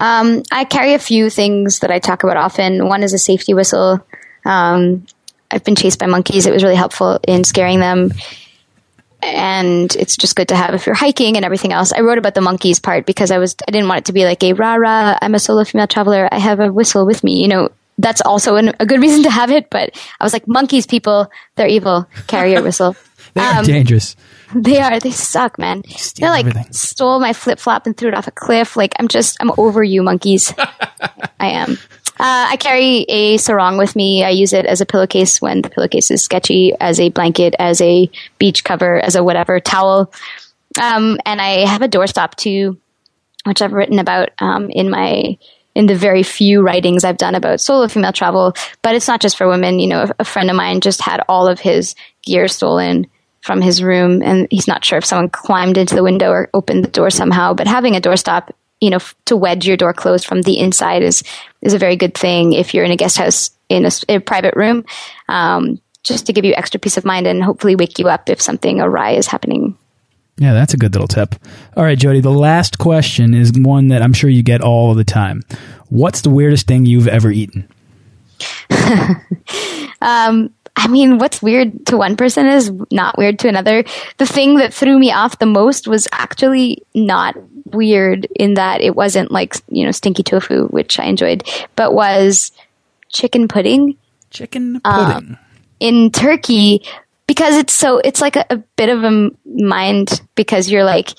Um, 0.00 0.42
I 0.50 0.64
carry 0.64 0.94
a 0.94 0.98
few 0.98 1.30
things 1.30 1.80
that 1.80 1.90
I 1.90 1.98
talk 1.98 2.24
about 2.24 2.38
often. 2.38 2.88
One 2.88 3.02
is 3.02 3.12
a 3.12 3.18
safety 3.18 3.54
whistle. 3.54 4.04
Um, 4.44 5.06
I've 5.50 5.62
been 5.62 5.76
chased 5.76 5.98
by 5.98 6.06
monkeys. 6.06 6.46
It 6.46 6.52
was 6.52 6.62
really 6.62 6.76
helpful 6.76 7.20
in 7.28 7.44
scaring 7.44 7.80
them. 7.80 8.12
And 9.22 9.94
it's 9.96 10.16
just 10.16 10.34
good 10.34 10.48
to 10.48 10.56
have 10.56 10.74
if 10.74 10.86
you're 10.86 10.94
hiking 10.94 11.36
and 11.36 11.44
everything 11.44 11.74
else. 11.74 11.92
I 11.92 12.00
wrote 12.00 12.16
about 12.16 12.34
the 12.34 12.40
monkeys 12.40 12.80
part 12.80 13.04
because 13.04 13.30
I 13.30 13.36
was, 13.36 13.54
I 13.68 13.70
didn't 13.70 13.88
want 13.88 13.98
it 13.98 14.04
to 14.06 14.14
be 14.14 14.24
like 14.24 14.42
a 14.42 14.54
rah 14.54 14.76
rah, 14.76 15.18
I'm 15.20 15.34
a 15.34 15.38
solo 15.38 15.64
female 15.64 15.86
traveler. 15.86 16.26
I 16.32 16.38
have 16.38 16.58
a 16.58 16.72
whistle 16.72 17.04
with 17.04 17.22
me. 17.22 17.42
You 17.42 17.48
know, 17.48 17.68
that's 17.98 18.22
also 18.22 18.56
an, 18.56 18.72
a 18.80 18.86
good 18.86 19.00
reason 19.02 19.24
to 19.24 19.30
have 19.30 19.50
it. 19.50 19.68
But 19.68 19.94
I 20.18 20.24
was 20.24 20.32
like, 20.32 20.48
monkeys, 20.48 20.86
people, 20.86 21.30
they're 21.56 21.68
evil. 21.68 22.08
Carry 22.28 22.52
your 22.52 22.62
whistle. 22.62 22.96
They're 23.34 23.58
um, 23.58 23.64
dangerous. 23.64 24.16
They 24.54 24.80
are. 24.80 24.98
They 24.98 25.10
suck, 25.10 25.58
man. 25.58 25.82
They 26.16 26.28
like 26.28 26.46
everything. 26.46 26.72
stole 26.72 27.20
my 27.20 27.32
flip 27.32 27.58
flop 27.58 27.86
and 27.86 27.96
threw 27.96 28.08
it 28.08 28.14
off 28.14 28.26
a 28.26 28.32
cliff. 28.32 28.76
Like 28.76 28.94
I'm 28.98 29.08
just, 29.08 29.36
I'm 29.40 29.52
over 29.56 29.82
you, 29.82 30.02
monkeys. 30.02 30.52
I 30.58 31.48
am. 31.48 31.78
Uh, 32.18 32.48
I 32.50 32.56
carry 32.56 33.06
a 33.08 33.38
sarong 33.38 33.78
with 33.78 33.96
me. 33.96 34.24
I 34.24 34.30
use 34.30 34.52
it 34.52 34.66
as 34.66 34.80
a 34.82 34.86
pillowcase 34.86 35.40
when 35.40 35.62
the 35.62 35.70
pillowcase 35.70 36.10
is 36.10 36.22
sketchy, 36.22 36.74
as 36.78 37.00
a 37.00 37.08
blanket, 37.08 37.54
as 37.58 37.80
a 37.80 38.10
beach 38.38 38.62
cover, 38.62 39.00
as 39.00 39.14
a 39.14 39.24
whatever 39.24 39.58
towel. 39.58 40.12
Um, 40.80 41.18
and 41.24 41.40
I 41.40 41.64
have 41.64 41.80
a 41.80 41.88
doorstop 41.88 42.34
too, 42.34 42.78
which 43.44 43.62
I've 43.62 43.72
written 43.72 43.98
about 43.98 44.30
um, 44.38 44.68
in 44.68 44.90
my 44.90 45.38
in 45.74 45.86
the 45.86 45.94
very 45.94 46.22
few 46.22 46.60
writings 46.60 47.04
I've 47.04 47.16
done 47.16 47.34
about 47.34 47.60
solo 47.60 47.88
female 47.88 48.12
travel. 48.12 48.54
But 48.82 48.96
it's 48.96 49.08
not 49.08 49.22
just 49.22 49.38
for 49.38 49.48
women. 49.48 49.78
You 49.78 49.86
know, 49.86 50.12
a 50.18 50.24
friend 50.24 50.50
of 50.50 50.56
mine 50.56 50.80
just 50.80 51.00
had 51.00 51.22
all 51.28 51.46
of 51.46 51.58
his 51.58 51.94
gear 52.22 52.48
stolen 52.48 53.06
from 53.42 53.60
his 53.60 53.82
room 53.82 54.22
and 54.22 54.46
he's 54.50 54.68
not 54.68 54.84
sure 54.84 54.98
if 54.98 55.04
someone 55.04 55.28
climbed 55.28 55.78
into 55.78 55.94
the 55.94 56.02
window 56.02 56.30
or 56.30 56.50
opened 56.54 56.84
the 56.84 56.90
door 56.90 57.10
somehow 57.10 57.54
but 57.54 57.66
having 57.66 57.96
a 57.96 58.00
doorstop 58.00 58.50
you 58.80 58.90
know 58.90 58.96
f- 58.96 59.14
to 59.24 59.36
wedge 59.36 59.66
your 59.66 59.76
door 59.76 59.92
closed 59.92 60.26
from 60.26 60.42
the 60.42 60.58
inside 60.58 61.02
is 61.02 61.22
is 61.62 61.74
a 61.74 61.78
very 61.78 61.96
good 61.96 62.14
thing 62.14 62.52
if 62.52 62.74
you're 62.74 62.84
in 62.84 62.90
a 62.90 62.96
guest 62.96 63.16
house 63.16 63.50
in 63.68 63.84
a, 63.84 63.90
in 64.08 64.16
a 64.16 64.20
private 64.20 64.54
room 64.56 64.84
um, 65.28 65.80
just 66.02 66.26
to 66.26 66.32
give 66.32 66.44
you 66.44 66.54
extra 66.54 66.80
peace 66.80 66.96
of 66.96 67.04
mind 67.04 67.26
and 67.26 67.42
hopefully 67.42 67.76
wake 67.76 67.98
you 67.98 68.08
up 68.08 68.28
if 68.28 68.40
something 68.40 68.80
awry 68.80 69.12
is 69.12 69.26
happening 69.26 69.76
yeah, 70.40 70.54
that's 70.54 70.72
a 70.72 70.78
good 70.78 70.94
little 70.94 71.06
tip. 71.06 71.34
All 71.76 71.84
right, 71.84 71.98
Jody, 71.98 72.20
the 72.20 72.30
last 72.30 72.78
question 72.78 73.34
is 73.34 73.52
one 73.54 73.88
that 73.88 74.00
I'm 74.00 74.14
sure 74.14 74.30
you 74.30 74.42
get 74.42 74.62
all 74.62 74.94
the 74.94 75.04
time. 75.04 75.42
What's 75.90 76.22
the 76.22 76.30
weirdest 76.30 76.66
thing 76.66 76.86
you've 76.86 77.08
ever 77.08 77.30
eaten? 77.30 77.68
um, 80.00 80.50
I 80.76 80.88
mean, 80.88 81.18
what's 81.18 81.42
weird 81.42 81.86
to 81.86 81.96
one 81.96 82.16
person 82.16 82.46
is 82.46 82.72
not 82.90 83.18
weird 83.18 83.38
to 83.40 83.48
another. 83.48 83.84
The 84.18 84.26
thing 84.26 84.56
that 84.56 84.72
threw 84.72 84.98
me 84.98 85.12
off 85.12 85.38
the 85.38 85.46
most 85.46 85.86
was 85.86 86.08
actually 86.12 86.82
not 86.94 87.36
weird 87.66 88.26
in 88.36 88.54
that 88.54 88.80
it 88.80 88.96
wasn't 88.96 89.30
like, 89.30 89.56
you 89.68 89.84
know, 89.84 89.92
stinky 89.92 90.22
tofu, 90.22 90.66
which 90.68 90.98
I 90.98 91.04
enjoyed, 91.04 91.46
but 91.76 91.94
was 91.94 92.52
chicken 93.08 93.48
pudding. 93.48 93.96
Chicken 94.30 94.80
pudding. 94.80 95.16
Um, 95.16 95.38
in 95.80 96.10
Turkey, 96.10 96.82
because 97.26 97.56
it's 97.56 97.72
so, 97.72 97.98
it's 97.98 98.20
like 98.20 98.36
a, 98.36 98.46
a 98.50 98.56
bit 98.56 98.88
of 98.88 99.04
a 99.04 99.30
mind 99.44 100.22
because 100.34 100.70
you're 100.70 100.84
like, 100.84 101.10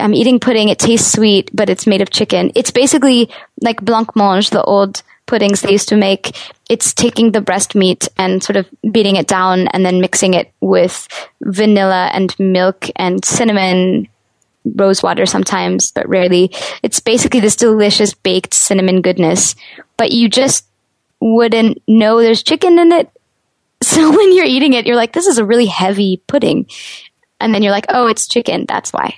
I'm 0.00 0.14
eating 0.14 0.40
pudding. 0.40 0.68
It 0.68 0.78
tastes 0.78 1.12
sweet, 1.12 1.50
but 1.52 1.68
it's 1.68 1.86
made 1.86 2.00
of 2.00 2.10
chicken. 2.10 2.50
It's 2.54 2.70
basically 2.70 3.30
like 3.60 3.80
blancmange, 3.80 4.50
the 4.50 4.62
old 4.62 5.02
puddings 5.32 5.62
they 5.62 5.72
used 5.72 5.88
to 5.88 5.96
make, 5.96 6.36
it's 6.68 6.92
taking 6.92 7.32
the 7.32 7.40
breast 7.40 7.74
meat 7.74 8.06
and 8.18 8.44
sort 8.44 8.56
of 8.56 8.68
beating 8.92 9.16
it 9.16 9.26
down 9.26 9.66
and 9.68 9.82
then 9.82 9.98
mixing 9.98 10.34
it 10.34 10.52
with 10.60 11.08
vanilla 11.40 12.10
and 12.12 12.38
milk 12.38 12.90
and 12.96 13.24
cinnamon, 13.24 14.08
rose 14.76 15.02
water 15.02 15.24
sometimes, 15.24 15.90
but 15.90 16.06
rarely. 16.06 16.54
It's 16.82 17.00
basically 17.00 17.40
this 17.40 17.56
delicious 17.56 18.12
baked 18.12 18.52
cinnamon 18.52 19.00
goodness, 19.00 19.54
but 19.96 20.12
you 20.12 20.28
just 20.28 20.66
wouldn't 21.18 21.82
know 21.88 22.20
there's 22.20 22.42
chicken 22.42 22.78
in 22.78 22.92
it. 22.92 23.08
So 23.82 24.10
when 24.10 24.32
you're 24.32 24.44
eating 24.44 24.74
it, 24.74 24.86
you're 24.86 24.94
like, 24.94 25.12
this 25.12 25.26
is 25.26 25.38
a 25.38 25.44
really 25.44 25.66
heavy 25.66 26.22
pudding. 26.28 26.66
And 27.40 27.52
then 27.52 27.64
you're 27.64 27.72
like, 27.72 27.86
oh, 27.88 28.06
it's 28.06 28.28
chicken. 28.28 28.64
That's 28.68 28.92
why. 28.92 29.16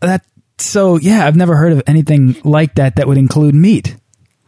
That 0.00 0.24
so 0.58 0.96
yeah, 0.96 1.24
I've 1.24 1.36
never 1.36 1.54
heard 1.54 1.70
of 1.70 1.82
anything 1.86 2.34
like 2.42 2.74
that 2.74 2.96
that 2.96 3.06
would 3.06 3.16
include 3.16 3.54
meat. 3.54 3.94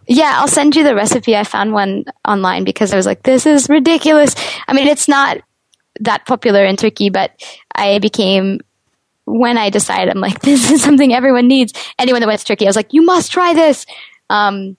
Yeah, 0.07 0.35
I'll 0.37 0.49
send 0.49 0.77
you 0.77 0.85
the 0.85 0.95
recipe. 0.95 1.37
I 1.37 1.45
found 1.45 1.73
one 1.73 2.05
online 2.27 2.65
because 2.65 2.93
I 2.93 2.97
was 2.97 3.07
like, 3.07 3.23
this 3.23 3.47
is 3.47 3.69
ridiculous. 3.69 4.35
I 4.69 4.73
mean, 4.73 4.87
it's 4.87 5.09
not 5.09 5.39
that 6.01 6.27
popular 6.27 6.65
in 6.65 6.77
Turkey, 6.77 7.11
but 7.11 7.33
I 7.75 7.99
became, 7.99 8.61
when 9.25 9.57
I 9.57 9.71
decided, 9.71 10.11
I'm 10.11 10.21
like, 10.21 10.41
this 10.43 10.71
is 10.71 10.83
something 10.83 11.15
everyone 11.15 11.49
needs. 11.49 11.73
Anyone 11.99 12.21
that 12.21 12.27
went 12.27 12.41
to 12.41 12.47
Turkey, 12.47 12.67
I 12.67 12.69
was 12.69 12.77
like, 12.77 12.93
you 12.93 13.03
must 13.03 13.33
try 13.33 13.55
this. 13.55 13.87
Um, 14.31 14.77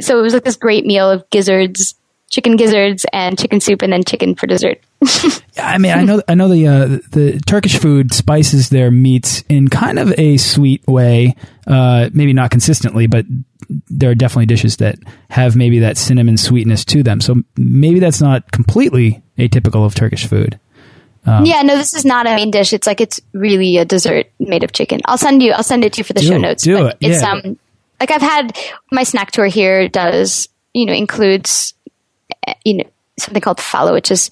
so 0.00 0.18
it 0.18 0.22
was 0.22 0.34
like 0.34 0.44
this 0.44 0.56
great 0.56 0.84
meal 0.84 1.10
of 1.10 1.28
gizzards, 1.30 1.94
chicken 2.30 2.56
gizzards 2.56 3.04
and 3.12 3.38
chicken 3.38 3.60
soup 3.60 3.82
and 3.82 3.92
then 3.92 4.04
chicken 4.04 4.34
for 4.34 4.46
dessert. 4.46 4.80
Yeah, 5.00 5.38
I 5.66 5.78
mean, 5.78 5.92
I 5.92 6.04
know, 6.04 6.22
I 6.28 6.34
know 6.34 6.48
the, 6.48 6.66
uh, 6.66 6.86
the 7.10 7.40
Turkish 7.46 7.78
food 7.78 8.12
spices 8.12 8.68
their 8.68 8.90
meats 8.90 9.42
in 9.48 9.68
kind 9.68 9.98
of 9.98 10.12
a 10.18 10.36
sweet 10.36 10.86
way. 10.86 11.34
Uh, 11.66 12.10
maybe 12.12 12.32
not 12.32 12.50
consistently, 12.50 13.06
but 13.06 13.24
there 13.88 14.10
are 14.10 14.14
definitely 14.14 14.46
dishes 14.46 14.78
that 14.78 14.98
have 15.28 15.56
maybe 15.56 15.78
that 15.80 15.96
cinnamon 15.96 16.36
sweetness 16.36 16.84
to 16.84 17.02
them. 17.02 17.20
So 17.20 17.42
maybe 17.56 18.00
that's 18.00 18.20
not 18.20 18.50
completely 18.50 19.22
atypical 19.38 19.86
of 19.86 19.94
Turkish 19.94 20.26
food. 20.26 20.58
Um, 21.26 21.44
yeah, 21.44 21.62
no, 21.62 21.76
this 21.76 21.94
is 21.94 22.04
not 22.04 22.26
a 22.26 22.34
main 22.34 22.50
dish. 22.50 22.72
It's 22.72 22.86
like 22.86 23.00
it's 23.00 23.20
really 23.32 23.76
a 23.76 23.84
dessert 23.84 24.26
made 24.38 24.64
of 24.64 24.72
chicken. 24.72 25.00
I'll 25.04 25.18
send 25.18 25.42
you. 25.42 25.52
I'll 25.52 25.62
send 25.62 25.84
it 25.84 25.92
to 25.94 25.98
you 25.98 26.04
for 26.04 26.14
the 26.14 26.22
show 26.22 26.38
notes. 26.38 26.64
Do 26.64 26.86
it. 26.86 26.96
It's 27.00 27.22
yeah. 27.22 27.32
um 27.32 27.58
like 28.00 28.10
I've 28.10 28.22
had 28.22 28.56
my 28.90 29.02
snack 29.02 29.30
tour 29.30 29.46
here 29.46 29.88
does 29.88 30.48
you 30.72 30.86
know 30.86 30.94
includes 30.94 31.74
you 32.64 32.78
know 32.78 32.84
something 33.18 33.42
called 33.42 33.58
phá 33.58 33.84
lấu, 33.84 33.92
which 33.92 34.10
is 34.10 34.30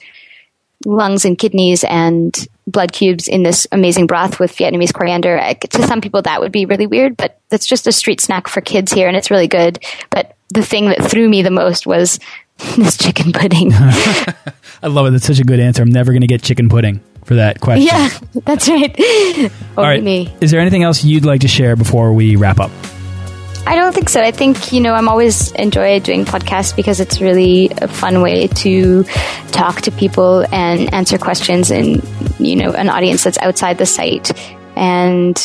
lungs 0.84 1.24
and 1.24 1.38
kidneys 1.38 1.84
and 1.84 2.46
blood 2.66 2.92
cubes 2.92 3.28
in 3.28 3.42
this 3.42 3.66
amazing 3.72 4.06
broth 4.06 4.38
with 4.38 4.54
Vietnamese 4.54 4.92
coriander. 4.92 5.38
To 5.54 5.82
some 5.86 6.00
people, 6.00 6.22
that 6.22 6.40
would 6.40 6.52
be 6.52 6.66
really 6.66 6.86
weird, 6.86 7.16
but 7.16 7.40
that's 7.48 7.66
just 7.66 7.86
a 7.86 7.92
street 7.92 8.20
snack 8.20 8.48
for 8.48 8.60
kids 8.60 8.92
here, 8.92 9.08
and 9.08 9.16
it's 9.16 9.30
really 9.30 9.48
good. 9.48 9.82
But 10.10 10.36
the 10.50 10.62
thing 10.62 10.86
that 10.86 11.02
threw 11.02 11.28
me 11.28 11.42
the 11.42 11.50
most 11.50 11.86
was 11.86 12.18
this 12.76 12.96
chicken 12.96 13.32
pudding. 13.32 13.72
I 13.74 14.86
love 14.86 15.06
it. 15.06 15.10
That's 15.10 15.26
such 15.26 15.40
a 15.40 15.44
good 15.44 15.60
answer. 15.60 15.82
I'm 15.82 15.90
never 15.90 16.12
going 16.12 16.20
to 16.22 16.26
get 16.28 16.42
chicken 16.42 16.68
pudding 16.68 17.00
for 17.24 17.34
that 17.34 17.60
question. 17.60 17.86
Yeah, 17.86 18.08
that's 18.44 18.68
right. 18.68 19.50
All 19.76 19.84
right. 19.84 20.02
me. 20.02 20.32
Is 20.40 20.50
there 20.50 20.60
anything 20.60 20.82
else 20.82 21.04
you'd 21.04 21.24
like 21.24 21.42
to 21.42 21.48
share 21.48 21.76
before 21.76 22.12
we 22.12 22.36
wrap 22.36 22.60
up? 22.60 22.70
I 23.68 23.74
don't 23.74 23.94
think 23.94 24.08
so. 24.08 24.22
I 24.22 24.30
think, 24.30 24.72
you 24.72 24.80
know, 24.80 24.94
I'm 24.94 25.10
always 25.10 25.52
enjoy 25.52 26.00
doing 26.00 26.24
podcasts 26.24 26.74
because 26.74 27.00
it's 27.00 27.20
really 27.20 27.68
a 27.82 27.86
fun 27.86 28.22
way 28.22 28.46
to 28.46 29.04
talk 29.52 29.82
to 29.82 29.90
people 29.90 30.46
and 30.50 30.94
answer 30.94 31.18
questions 31.18 31.70
and, 31.70 32.02
you 32.38 32.56
know, 32.56 32.72
an 32.72 32.88
audience 32.88 33.24
that's 33.24 33.36
outside 33.36 33.76
the 33.76 33.84
site. 33.84 34.32
And 34.74 35.38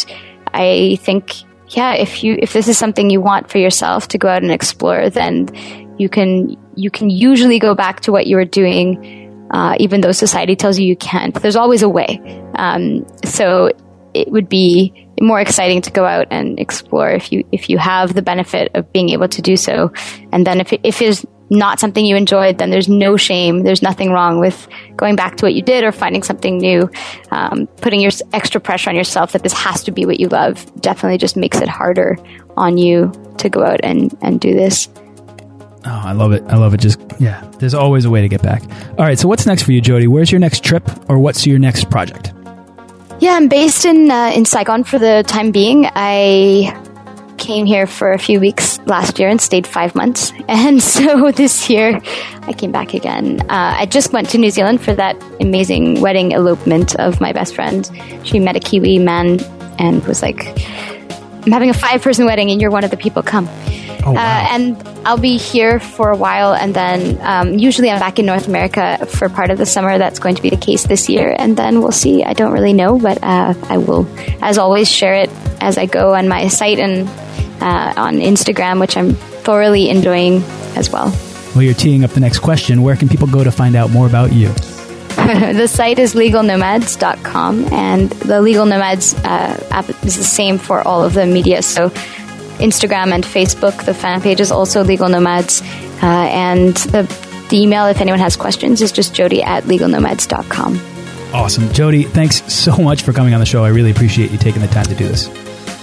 I 0.54 1.00
think, 1.02 1.34
yeah, 1.76 1.96
if 1.96 2.24
you, 2.24 2.38
if 2.40 2.54
this 2.54 2.70
is 2.70 2.78
something 2.78 3.10
you 3.10 3.20
want 3.20 3.52
for 3.52 3.58
yourself 3.58 4.08
to 4.08 4.18
go 4.18 4.30
out 4.30 4.42
and 4.42 4.54
explore, 4.54 5.10
then 5.10 5.50
you 5.98 6.08
can, 6.08 6.56
you 6.78 6.90
can 6.90 7.10
usually 7.10 7.60
go 7.60 7.76
back 7.76 8.00
to 8.02 8.14
what 8.14 8.26
you 8.26 8.38
were 8.38 8.46
doing, 8.46 9.50
uh, 9.52 9.76
even 9.82 10.00
though 10.00 10.14
society 10.14 10.56
tells 10.56 10.80
you 10.80 10.88
you 10.88 10.96
can't. 10.96 11.36
There's 11.42 11.58
always 11.58 11.82
a 11.82 11.90
way. 11.90 12.22
Um, 12.56 13.06
so 13.26 13.70
it 14.14 14.32
would 14.32 14.48
be 14.48 15.10
more 15.24 15.40
exciting 15.40 15.82
to 15.82 15.92
go 15.92 16.06
out 16.06 16.28
and 16.30 16.60
explore 16.60 17.10
if 17.10 17.32
you 17.32 17.44
if 17.52 17.70
you 17.70 17.78
have 17.78 18.14
the 18.14 18.22
benefit 18.22 18.72
of 18.76 18.92
being 18.92 19.10
able 19.10 19.28
to 19.30 19.42
do 19.42 19.56
so. 19.58 19.92
And 20.32 20.46
then 20.46 20.60
if 20.60 20.74
it, 20.74 20.82
if 20.84 21.02
it's 21.02 21.26
not 21.50 21.80
something 21.80 22.06
you 22.06 22.16
enjoyed, 22.16 22.58
then 22.58 22.70
there's 22.70 22.90
no 22.90 23.16
shame. 23.16 23.64
There's 23.64 23.82
nothing 23.82 24.12
wrong 24.12 24.40
with 24.40 24.68
going 24.96 25.16
back 25.16 25.38
to 25.38 25.46
what 25.46 25.54
you 25.54 25.62
did 25.62 25.84
or 25.84 25.92
finding 25.92 26.24
something 26.24 26.58
new. 26.58 26.90
Um, 27.32 27.68
putting 27.78 28.00
your 28.00 28.12
extra 28.34 28.60
pressure 28.60 28.90
on 28.90 28.96
yourself 28.96 29.32
that 29.32 29.44
this 29.44 29.54
has 29.54 29.84
to 29.84 29.92
be 29.92 30.06
what 30.06 30.20
you 30.20 30.28
love 30.28 30.66
definitely 30.82 31.18
just 31.18 31.38
makes 31.38 31.62
it 31.62 31.70
harder 31.70 32.18
on 32.58 32.78
you 32.78 33.12
to 33.38 33.50
go 33.50 33.64
out 33.64 33.80
and 33.84 34.16
and 34.22 34.40
do 34.40 34.54
this. 34.54 34.90
Oh, 35.86 36.02
I 36.06 36.14
love 36.14 36.32
it. 36.32 36.44
I 36.48 36.56
love 36.56 36.74
it. 36.74 36.80
Just, 36.80 37.00
yeah, 37.20 37.42
there's 37.60 37.74
always 37.74 38.06
a 38.06 38.10
way 38.10 38.22
to 38.22 38.30
get 38.30 38.42
back. 38.42 38.64
All 38.92 39.06
right, 39.06 39.20
so 39.20 39.28
what's 39.28 39.46
next 39.46 39.64
for 39.64 39.74
you, 39.74 39.82
Jody? 39.82 40.08
Where's 40.08 40.32
your 40.32 40.40
next 40.40 40.64
trip 40.64 40.90
or 41.10 41.20
what's 41.20 41.46
your 41.46 41.60
next 41.60 41.90
project? 41.90 42.34
Yeah, 43.24 43.36
I'm 43.36 43.48
based 43.48 43.86
in 43.86 44.12
uh, 44.12 44.34
in 44.36 44.44
Saigon 44.44 44.84
for 44.84 45.00
the 45.00 45.24
time 45.26 45.52
being. 45.52 45.88
I 45.96 46.78
came 47.38 47.66
here 47.66 47.88
for 47.88 48.12
a 48.12 48.18
few 48.20 48.38
weeks 48.38 48.80
last 48.80 49.18
year 49.18 49.30
and 49.30 49.40
stayed 49.40 49.66
five 49.66 49.96
months, 49.96 50.34
and 50.50 50.84
so 50.84 51.32
this 51.32 51.70
year 51.70 52.02
I 52.42 52.52
came 52.52 52.74
back 52.74 52.94
again. 52.94 53.40
Uh, 53.44 53.80
I 53.80 53.86
just 53.86 54.12
went 54.12 54.28
to 54.32 54.38
New 54.38 54.50
Zealand 54.50 54.82
for 54.82 54.94
that 54.96 55.16
amazing 55.40 56.02
wedding 56.02 56.34
elopement 56.34 56.96
of 56.96 57.22
my 57.22 57.32
best 57.32 57.56
friend. 57.56 57.90
She 58.26 58.42
met 58.42 58.58
a 58.58 58.60
Kiwi 58.60 59.00
man 59.00 59.40
and 59.80 60.06
was 60.06 60.22
like, 60.22 60.46
"I'm 61.46 61.52
having 61.54 61.70
a 61.70 61.74
five 61.74 62.02
person 62.02 62.26
wedding, 62.26 62.52
and 62.52 62.60
you're 62.60 62.72
one 62.72 62.84
of 62.84 62.92
the 62.92 62.98
people. 62.98 63.24
Come." 63.24 63.48
Oh, 64.06 64.12
wow. 64.12 64.22
Uh, 64.22 64.48
and 64.52 64.88
I'll 65.06 65.18
be 65.18 65.38
here 65.38 65.80
for 65.80 66.12
a 66.12 66.18
while, 66.18 66.54
and 66.54 66.74
then 66.74 67.20
um, 67.22 67.58
usually 67.58 67.90
I'm 67.90 68.00
back 68.00 68.20
in 68.20 68.26
North 68.26 68.48
America 68.48 69.06
for 69.06 69.30
part 69.30 69.50
of 69.50 69.58
the 69.58 69.66
summer. 69.66 69.98
That's 69.98 70.20
going 70.20 70.36
to 70.36 70.42
be 70.42 70.50
the 70.50 70.58
case 70.58 70.84
this 70.84 71.08
year, 71.08 71.34
and 71.38 71.56
then 71.56 71.82
we'll 71.82 71.92
see. 71.92 72.24
I 72.24 72.34
don't 72.34 72.52
really 72.52 72.74
know, 72.74 73.00
but 73.00 73.24
uh, 73.24 73.54
I 73.70 73.78
will, 73.78 74.08
as 74.42 74.58
always, 74.58 74.92
share 74.92 75.14
it 75.14 75.30
as 75.62 75.78
I 75.78 75.86
go 75.86 76.16
on 76.16 76.28
my 76.28 76.50
site 76.50 76.80
and 76.80 77.08
uh, 77.62 77.94
on 77.96 78.16
Instagram, 78.16 78.80
which 78.80 78.98
I'm 78.98 79.14
thoroughly 79.14 79.90
enjoying 79.90 80.44
as 80.76 80.90
well. 80.90 81.10
Well, 81.56 81.62
you're 81.62 81.74
teeing 81.74 82.04
up 82.04 82.12
the 82.12 82.20
next 82.20 82.40
question. 82.40 82.82
Where 82.82 82.96
can 82.96 83.08
people 83.08 83.28
go 83.28 83.44
to 83.44 83.52
find 83.52 83.76
out 83.76 83.92
more 83.92 84.08
about 84.08 84.34
you? 84.34 84.50
the 85.14 85.68
site 85.68 86.00
is 86.00 86.16
legalnomads.com, 86.16 87.72
and 87.72 88.10
the 88.10 88.42
Legal 88.42 88.66
Nomads 88.66 89.14
uh, 89.24 89.66
app 89.72 89.88
is 90.04 90.18
the 90.18 90.24
same 90.24 90.58
for 90.58 90.86
all 90.86 91.04
of 91.04 91.14
the 91.14 91.26
media. 91.26 91.62
So 91.62 91.90
Instagram 92.64 93.12
and 93.14 93.24
Facebook. 93.24 93.86
The 93.86 93.94
fan 93.94 94.22
page 94.22 94.40
is 94.40 94.52
also 94.52 94.84
Legal 94.84 95.10
Nomads. 95.10 95.62
Uh, 96.02 96.06
and 96.06 96.76
the, 96.76 97.04
the 97.50 97.62
email, 97.62 97.86
if 97.88 98.02
anyone 98.02 98.20
has 98.20 98.36
questions, 98.36 98.82
is 98.82 98.92
just 98.92 99.14
jody 99.14 99.44
at 99.44 99.66
legalnomads.com. 99.66 100.80
Awesome. 101.34 101.72
Jody, 101.74 102.04
thanks 102.04 102.42
so 102.52 102.76
much 102.78 103.04
for 103.04 103.12
coming 103.12 103.34
on 103.34 103.40
the 103.40 103.46
show. 103.46 103.64
I 103.64 103.70
really 103.70 103.92
appreciate 103.92 104.32
you 104.32 104.38
taking 104.38 104.62
the 104.62 104.68
time 104.68 104.86
to 104.86 104.96
do 104.96 105.08
this. 105.08 105.28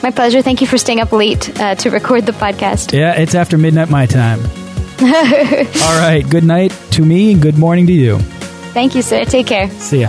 My 0.03 0.11
pleasure. 0.11 0.41
Thank 0.43 0.61
you 0.61 0.67
for 0.67 0.79
staying 0.79 1.01
up 1.01 1.13
late 1.13 1.61
uh, 1.61 1.75
to 1.77 1.91
record 1.91 2.25
the 2.25 2.33
podcast. 2.33 2.93
Yeah, 2.93 3.13
it's 3.21 3.35
after 3.35 3.59
midnight 3.59 3.91
my 3.91 4.07
time. 4.07 4.41
All 5.03 5.99
right. 5.99 6.25
Good 6.29 6.45
night 6.45 6.73
to 6.93 7.05
me 7.05 7.33
and 7.33 7.43
good 7.43 7.59
morning 7.59 7.87
to 7.89 7.93
you. 7.93 8.19
Thank 8.73 8.95
you, 8.95 9.03
sir. 9.03 9.25
Take 9.25 9.47
care. 9.47 9.69
See 9.71 10.01
ya. 10.03 10.09